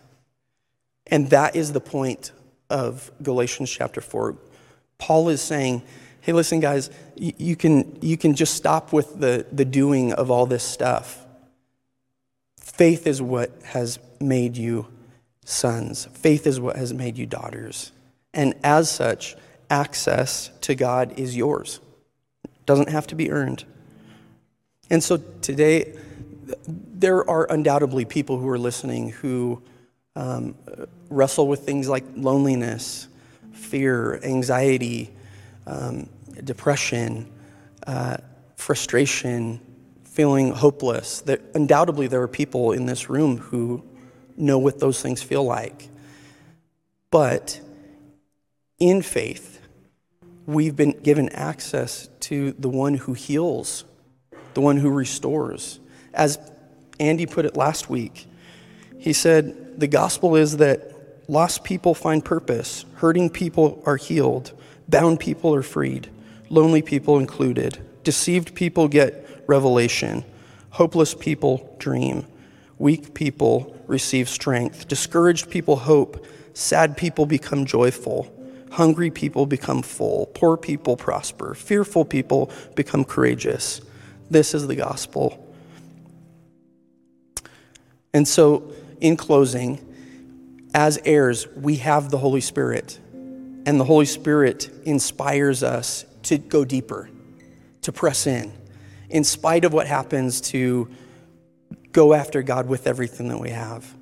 And 1.08 1.30
that 1.30 1.56
is 1.56 1.74
the 1.74 1.82
point 1.82 2.32
of 2.70 3.12
Galatians 3.22 3.70
chapter 3.70 4.02
4. 4.02 4.36
Paul 4.98 5.30
is 5.30 5.42
saying, 5.42 5.82
hey, 6.22 6.34
listen, 6.34 6.60
guys, 6.60 6.90
you, 7.16 7.56
can, 7.56 7.98
you 8.02 8.18
can 8.18 8.36
just 8.36 8.54
stop 8.54 8.94
with 8.94 9.20
the, 9.20 9.46
the 9.52 9.66
doing 9.66 10.14
of 10.14 10.30
all 10.30 10.46
this 10.46 10.64
stuff. 10.64 11.26
Faith 12.58 13.08
is 13.08 13.22
what 13.22 13.52
has 13.64 14.00
made 14.20 14.58
you 14.58 14.88
sons, 15.46 16.06
faith 16.14 16.46
is 16.46 16.60
what 16.60 16.76
has 16.76 16.94
made 16.94 17.18
you 17.18 17.26
daughters. 17.26 17.92
And 18.34 18.54
as 18.64 18.92
such, 18.92 19.36
access 19.70 20.52
to 20.62 20.76
God 20.76 21.18
is 21.18 21.36
yours. 21.36 21.80
It 22.44 22.66
doesn't 22.68 22.90
have 22.90 23.08
to 23.08 23.16
be 23.16 23.32
earned. 23.32 23.66
And 24.92 25.04
so 25.04 25.18
today, 25.42 25.98
there 26.68 27.28
are 27.30 27.52
undoubtedly 27.52 28.06
people 28.06 28.38
who 28.38 28.50
are 28.50 28.58
listening 28.58 29.10
who 29.10 29.62
um, 30.16 30.56
wrestle 31.10 31.48
with 31.48 31.62
things 31.62 31.88
like 31.88 32.04
loneliness, 32.16 33.08
fear, 33.54 34.20
anxiety, 34.24 35.10
um, 35.68 36.10
depression, 36.44 37.32
uh, 37.88 38.18
frustration, 38.56 39.60
feeling 40.04 40.52
hopeless. 40.52 41.22
That 41.22 41.42
undoubtedly 41.54 42.08
there 42.08 42.22
are 42.22 42.28
people 42.28 42.72
in 42.72 42.86
this 42.86 43.10
room 43.10 43.38
who 43.38 43.84
know 44.36 44.58
what 44.58 44.80
those 44.80 45.02
things 45.02 45.22
feel 45.22 45.44
like. 45.44 45.90
But 47.12 47.60
in 48.80 49.02
faith, 49.02 49.62
we've 50.46 50.76
been 50.76 51.00
given 51.04 51.30
access 51.30 52.10
to 52.22 52.54
the 52.54 52.70
one 52.70 52.96
who 52.96 53.14
heals, 53.14 53.86
the 54.54 54.62
one 54.62 54.78
who 54.78 54.90
restores. 54.90 55.80
As 56.14 56.40
Andy 57.00 57.26
put 57.26 57.46
it 57.46 57.56
last 57.56 57.90
week, 57.90 58.28
he 58.98 59.14
said, 59.14 59.80
The 59.80 59.88
gospel 59.88 60.36
is 60.36 60.58
that 60.58 60.94
lost 61.28 61.64
people 61.64 61.94
find 61.94 62.24
purpose, 62.24 62.86
hurting 62.96 63.30
people 63.30 63.82
are 63.86 63.98
healed, 63.98 64.52
bound 64.88 65.20
people 65.20 65.54
are 65.56 65.64
freed, 65.64 66.10
lonely 66.50 66.82
people 66.82 67.20
included, 67.20 67.80
deceived 68.04 68.56
people 68.56 68.88
get 68.88 69.44
revelation, 69.48 70.26
hopeless 70.72 71.14
people 71.14 71.76
dream, 71.80 72.26
weak 72.78 73.14
people 73.14 73.76
receive 73.88 74.28
strength, 74.28 74.88
discouraged 74.88 75.50
people 75.50 75.76
hope, 75.76 76.26
sad 76.54 76.98
people 76.98 77.26
become 77.26 77.66
joyful. 77.66 78.34
Hungry 78.72 79.10
people 79.10 79.48
become 79.48 79.82
full, 79.82 80.28
poor 80.28 80.56
people 80.56 80.96
prosper, 80.96 81.56
fearful 81.56 82.06
people 82.06 82.52
become 82.76 83.04
courageous. 83.04 83.82
This 84.30 84.54
is 84.54 84.68
the 84.68 84.76
gospel. 84.76 85.49
And 88.14 88.28
so, 88.28 88.74
in 89.00 89.18
closing, 89.18 89.86
as 90.74 91.00
heirs, 91.06 91.48
we 91.56 91.78
have 91.78 92.10
the 92.10 92.18
Holy 92.18 92.42
Spirit, 92.42 93.00
and 93.14 93.80
the 93.80 93.84
Holy 93.84 94.06
Spirit 94.06 94.70
inspires 94.84 95.64
us 95.64 96.06
to 96.24 96.38
go 96.38 96.66
deeper, 96.66 97.10
to 97.82 97.92
press 97.92 98.28
in, 98.28 98.52
in 99.10 99.24
spite 99.24 99.66
of 99.66 99.74
what 99.74 99.88
happens, 99.88 100.42
to 100.42 100.90
go 101.92 102.14
after 102.14 102.42
God 102.42 102.68
with 102.68 102.88
everything 102.88 103.30
that 103.30 103.40
we 103.40 103.50
have, 103.50 103.94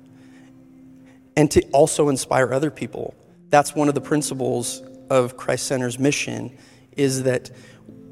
and 1.36 1.50
to 1.50 1.62
also 1.70 2.08
inspire 2.08 2.52
other 2.52 2.70
people. 2.70 3.14
That's 3.50 3.74
one 3.74 3.88
of 3.88 3.94
the 3.94 4.00
principles 4.00 4.82
of 5.10 5.36
Christ 5.36 5.66
Center's 5.66 5.98
mission 5.98 6.56
is 6.92 7.22
that 7.22 7.50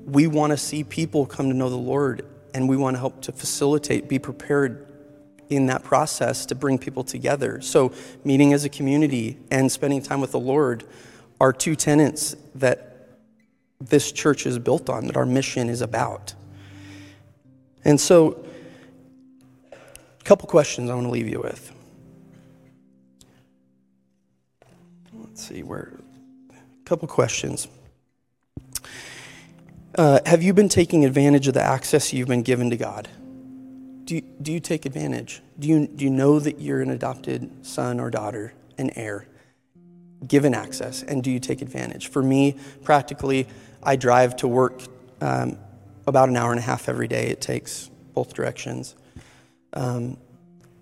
we 0.06 0.26
want 0.26 0.52
to 0.52 0.56
see 0.56 0.85
people 0.85 1.26
come 1.26 1.48
to 1.50 1.54
know 1.54 1.68
the 1.68 1.76
Lord 1.76 2.24
and 2.54 2.68
we 2.68 2.76
want 2.76 2.94
to 2.94 3.00
help 3.00 3.20
to 3.22 3.32
facilitate, 3.32 4.09
be 4.09 4.18
prepared 4.18 4.86
in 5.48 5.66
that 5.66 5.85
process 5.85 6.46
to 6.46 6.54
bring 6.54 6.78
people 6.78 7.04
together. 7.04 7.61
So, 7.61 7.92
meeting 8.24 8.52
as 8.52 8.64
a 8.64 8.68
community 8.68 9.38
and 9.50 9.70
spending 9.70 10.02
time 10.02 10.20
with 10.20 10.32
the 10.32 10.40
Lord 10.40 10.85
are 11.40 11.52
two 11.52 11.76
tenets 11.76 12.35
that 12.54 13.09
this 13.80 14.11
church 14.12 14.46
is 14.46 14.59
built 14.59 14.88
on, 14.88 15.06
that 15.06 15.16
our 15.16 15.26
mission 15.26 15.68
is 15.68 15.80
about. 15.80 16.35
And 17.85 18.00
so, 18.00 18.44
a 19.72 20.24
couple 20.24 20.48
questions 20.48 20.90
I 20.90 20.94
want 20.94 21.06
to 21.06 21.11
leave 21.11 21.28
you 21.28 21.40
with. 21.40 21.72
Let's 25.14 25.46
see 25.46 25.62
where. 25.62 25.92
A 26.50 26.85
couple 26.85 27.06
questions. 27.09 27.68
Uh, 29.94 30.20
have 30.26 30.42
you 30.42 30.52
been 30.52 30.68
taking 30.68 31.04
advantage 31.04 31.48
of 31.48 31.54
the 31.54 31.62
access 31.62 32.12
you've 32.12 32.28
been 32.28 32.42
given 32.42 32.70
to 32.70 32.76
God? 32.76 33.09
Do 34.07 34.14
you, 34.14 34.23
do 34.40 34.53
you 34.53 34.61
take 34.61 34.87
advantage? 34.87 35.42
Do 35.59 35.66
you, 35.66 35.88
do 35.88 36.05
you 36.05 36.11
know 36.11 36.38
that 36.38 36.61
you're 36.61 36.81
an 36.81 36.90
adopted 36.90 37.66
son 37.66 37.99
or 37.99 38.09
daughter, 38.09 38.55
an 38.79 38.90
heir, 38.95 39.27
given 40.27 40.55
access? 40.55 41.03
And 41.03 41.25
do 41.25 41.31
you 41.31 41.40
take 41.40 41.61
advantage? 41.61 42.07
For 42.07 42.23
me, 42.23 42.57
practically, 42.85 43.49
I 43.83 43.97
drive 43.97 44.37
to 44.37 44.49
work 44.49 44.81
um, 45.21 45.59
about 46.07 46.29
an 46.29 46.37
hour 46.37 46.53
and 46.53 46.61
a 46.61 46.62
half 46.62 46.88
every 46.88 47.09
day. 47.09 47.27
It 47.27 47.40
takes 47.40 47.90
both 48.14 48.33
directions. 48.33 48.95
Um, 49.73 50.19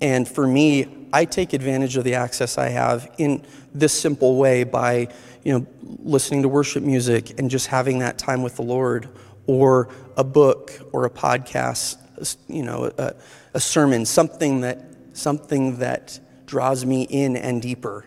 and 0.02 0.28
for 0.28 0.46
me, 0.46 1.08
I 1.10 1.24
take 1.24 1.54
advantage 1.54 1.96
of 1.96 2.04
the 2.04 2.16
access 2.16 2.58
I 2.58 2.68
have 2.68 3.10
in 3.16 3.42
this 3.72 3.98
simple 3.98 4.36
way 4.36 4.64
by, 4.64 5.08
you 5.44 5.58
know, 5.58 5.66
listening 6.02 6.42
to 6.42 6.48
worship 6.48 6.82
music 6.82 7.38
and 7.40 7.50
just 7.50 7.68
having 7.68 8.00
that 8.00 8.18
time 8.18 8.42
with 8.42 8.56
the 8.56 8.62
Lord, 8.62 9.08
or 9.46 9.88
a 10.18 10.24
book 10.24 10.72
or 10.92 11.06
a 11.06 11.10
podcast, 11.10 11.96
you 12.48 12.62
know, 12.62 12.90
a, 12.98 13.14
a 13.54 13.60
sermon, 13.60 14.06
something 14.06 14.60
that 14.62 14.94
something 15.12 15.78
that 15.78 16.18
draws 16.46 16.84
me 16.84 17.02
in 17.02 17.36
and 17.36 17.62
deeper. 17.62 18.06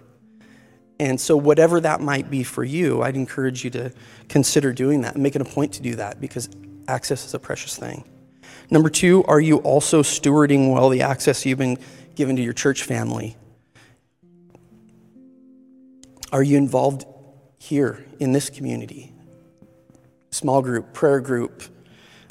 And 1.00 1.20
so, 1.20 1.38
whatever 1.38 1.80
that 1.82 2.02
might 2.02 2.30
be 2.30 2.44
for 2.44 2.64
you, 2.64 3.04
I'd 3.04 3.16
encourage 3.16 3.64
you 3.64 3.70
to 3.72 3.92
consider 4.30 4.74
doing 4.74 5.02
that 5.02 5.14
and 5.14 5.24
make 5.24 5.36
it 5.36 5.42
a 5.42 5.46
point 5.46 5.74
to 5.74 5.82
do 5.82 5.96
that 5.96 6.20
because 6.20 6.50
access 6.88 7.26
is 7.26 7.34
a 7.34 7.40
precious 7.40 7.78
thing. 7.78 8.04
Number 8.70 8.90
two, 8.90 9.24
are 9.26 9.40
you 9.40 9.58
also 9.58 10.02
stewarding 10.02 10.74
well 10.74 10.90
the 10.90 11.02
access 11.02 11.46
you've 11.46 11.60
been 11.60 11.78
given 12.16 12.36
to 12.36 12.42
your 12.42 12.54
church 12.54 12.84
family? 12.84 13.38
Are 16.32 16.44
you 16.44 16.58
involved 16.58 17.06
here 17.60 18.06
in 18.20 18.34
this 18.34 18.50
community? 18.50 19.14
Small 20.32 20.62
group, 20.62 20.94
prayer 20.94 21.22
group, 21.22 21.64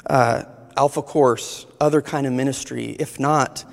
uh, 0.07 0.43
Alpha 0.77 1.01
Course, 1.01 1.65
other 1.81 2.01
kind 2.01 2.27
of 2.27 2.33
ministry. 2.33 2.95
If 2.99 3.19
not, 3.19 3.65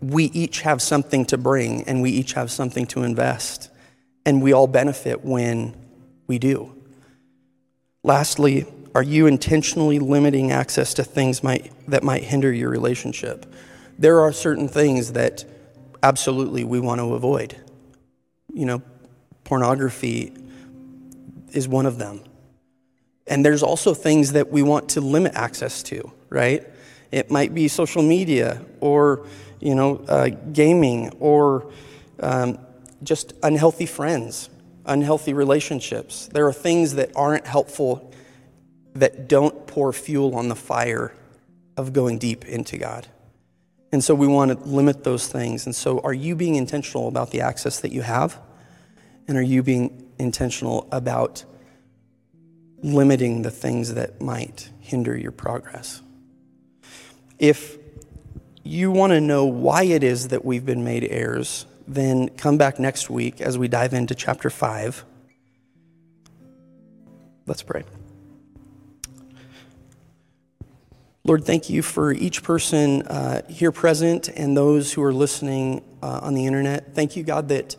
we 0.00 0.24
each 0.24 0.62
have 0.62 0.80
something 0.80 1.24
to 1.26 1.38
bring 1.38 1.82
and 1.84 2.02
we 2.02 2.10
each 2.10 2.32
have 2.32 2.50
something 2.50 2.86
to 2.86 3.02
invest, 3.02 3.70
and 4.24 4.42
we 4.42 4.52
all 4.52 4.66
benefit 4.66 5.24
when 5.24 5.76
we 6.26 6.38
do. 6.38 6.74
Lastly, 8.02 8.66
are 8.94 9.02
you 9.02 9.26
intentionally 9.26 9.98
limiting 9.98 10.50
access 10.50 10.94
to 10.94 11.04
things 11.04 11.42
might, 11.42 11.70
that 11.88 12.02
might 12.02 12.24
hinder 12.24 12.52
your 12.52 12.70
relationship? 12.70 13.46
There 13.98 14.20
are 14.20 14.32
certain 14.32 14.68
things 14.68 15.12
that 15.12 15.44
absolutely 16.02 16.64
we 16.64 16.80
want 16.80 17.00
to 17.00 17.14
avoid 17.14 17.56
you 18.52 18.66
know, 18.66 18.82
pornography 19.44 20.32
is 21.52 21.68
one 21.68 21.86
of 21.86 21.98
them. 21.98 22.20
And 23.28 23.44
there's 23.44 23.62
also 23.62 23.94
things 23.94 24.32
that 24.32 24.50
we 24.50 24.62
want 24.62 24.90
to 24.90 25.00
limit 25.00 25.34
access 25.34 25.82
to, 25.84 26.10
right? 26.30 26.66
It 27.12 27.30
might 27.30 27.54
be 27.54 27.68
social 27.68 28.02
media 28.02 28.64
or, 28.80 29.26
you 29.60 29.74
know, 29.74 29.96
uh, 30.08 30.30
gaming 30.52 31.10
or 31.20 31.70
um, 32.20 32.58
just 33.02 33.34
unhealthy 33.42 33.86
friends, 33.86 34.50
unhealthy 34.86 35.34
relationships. 35.34 36.28
There 36.32 36.46
are 36.46 36.52
things 36.52 36.94
that 36.94 37.12
aren't 37.14 37.46
helpful 37.46 38.12
that 38.94 39.28
don't 39.28 39.66
pour 39.66 39.92
fuel 39.92 40.34
on 40.34 40.48
the 40.48 40.56
fire 40.56 41.14
of 41.76 41.92
going 41.92 42.18
deep 42.18 42.44
into 42.46 42.78
God. 42.78 43.06
And 43.92 44.02
so 44.02 44.14
we 44.14 44.26
want 44.26 44.50
to 44.50 44.68
limit 44.68 45.04
those 45.04 45.28
things. 45.28 45.64
And 45.64 45.74
so, 45.74 46.00
are 46.00 46.12
you 46.12 46.34
being 46.34 46.56
intentional 46.56 47.08
about 47.08 47.30
the 47.30 47.40
access 47.40 47.80
that 47.80 47.92
you 47.92 48.02
have? 48.02 48.38
And 49.26 49.38
are 49.38 49.42
you 49.42 49.62
being 49.62 50.10
intentional 50.18 50.88
about 50.92 51.44
limiting 52.82 53.42
the 53.42 53.50
things 53.50 53.94
that 53.94 54.20
might 54.20 54.70
hinder 54.80 55.16
your 55.16 55.32
progress? 55.32 56.02
If 57.38 57.78
you 58.62 58.90
want 58.90 59.12
to 59.12 59.20
know 59.20 59.44
why 59.44 59.84
it 59.84 60.02
is 60.02 60.28
that 60.28 60.44
we've 60.44 60.66
been 60.66 60.84
made 60.84 61.04
heirs, 61.04 61.66
then 61.86 62.28
come 62.28 62.58
back 62.58 62.78
next 62.78 63.08
week 63.08 63.40
as 63.40 63.56
we 63.56 63.68
dive 63.68 63.94
into 63.94 64.14
chapter 64.14 64.50
5. 64.50 65.04
Let's 67.46 67.62
pray. 67.62 67.84
Lord, 71.24 71.44
thank 71.44 71.68
you 71.68 71.82
for 71.82 72.12
each 72.12 72.42
person 72.42 73.02
uh, 73.02 73.42
here 73.48 73.72
present 73.72 74.28
and 74.28 74.56
those 74.56 74.92
who 74.92 75.02
are 75.02 75.12
listening 75.12 75.82
uh, 76.02 76.20
on 76.22 76.34
the 76.34 76.46
internet. 76.46 76.94
Thank 76.94 77.16
you, 77.16 77.22
God, 77.22 77.48
that 77.48 77.76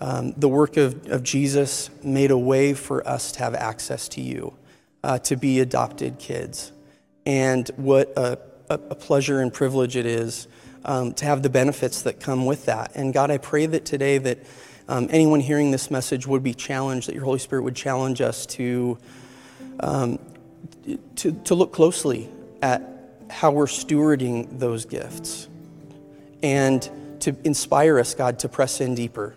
um, 0.00 0.32
the 0.36 0.48
work 0.48 0.76
of, 0.76 1.06
of 1.08 1.22
Jesus 1.22 1.90
made 2.02 2.30
a 2.30 2.38
way 2.38 2.74
for 2.74 3.06
us 3.06 3.32
to 3.32 3.38
have 3.40 3.54
access 3.54 4.08
to 4.10 4.20
you, 4.20 4.54
uh, 5.02 5.18
to 5.20 5.36
be 5.36 5.60
adopted 5.60 6.18
kids. 6.18 6.72
And 7.26 7.68
what 7.76 8.12
a, 8.16 8.38
a, 8.70 8.78
pleasure 8.78 9.40
and 9.40 9.52
privilege 9.52 9.96
it 9.96 10.06
is 10.06 10.46
um, 10.84 11.12
to 11.14 11.24
have 11.24 11.42
the 11.42 11.50
benefits 11.50 12.02
that 12.02 12.20
come 12.20 12.46
with 12.46 12.66
that. 12.66 12.92
And 12.94 13.12
God, 13.12 13.30
I 13.30 13.38
pray 13.38 13.66
that 13.66 13.84
today 13.84 14.18
that 14.18 14.38
um, 14.88 15.08
anyone 15.10 15.40
hearing 15.40 15.70
this 15.70 15.90
message 15.90 16.26
would 16.26 16.42
be 16.42 16.54
challenged, 16.54 17.08
that 17.08 17.14
your 17.14 17.24
Holy 17.24 17.38
Spirit 17.38 17.62
would 17.62 17.76
challenge 17.76 18.20
us 18.20 18.46
to, 18.46 18.98
um, 19.80 20.18
to, 21.16 21.32
to 21.32 21.54
look 21.54 21.72
closely 21.72 22.28
at 22.62 22.82
how 23.28 23.50
we're 23.50 23.66
stewarding 23.66 24.58
those 24.58 24.84
gifts 24.84 25.48
and 26.42 26.88
to 27.20 27.36
inspire 27.44 27.98
us, 27.98 28.14
God, 28.14 28.38
to 28.40 28.48
press 28.48 28.80
in 28.80 28.94
deeper. 28.94 29.34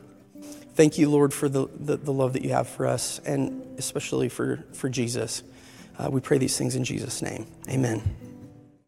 Thank 0.81 0.97
you, 0.97 1.11
Lord, 1.11 1.31
for 1.31 1.47
the, 1.47 1.67
the, 1.79 1.95
the 1.95 2.11
love 2.11 2.33
that 2.33 2.41
you 2.41 2.53
have 2.53 2.67
for 2.67 2.87
us 2.87 3.19
and 3.19 3.77
especially 3.77 4.29
for, 4.29 4.65
for 4.73 4.89
Jesus. 4.89 5.43
Uh, 5.99 6.09
we 6.09 6.21
pray 6.21 6.39
these 6.39 6.57
things 6.57 6.75
in 6.75 6.83
Jesus' 6.83 7.21
name. 7.21 7.45
Amen. 7.69 8.01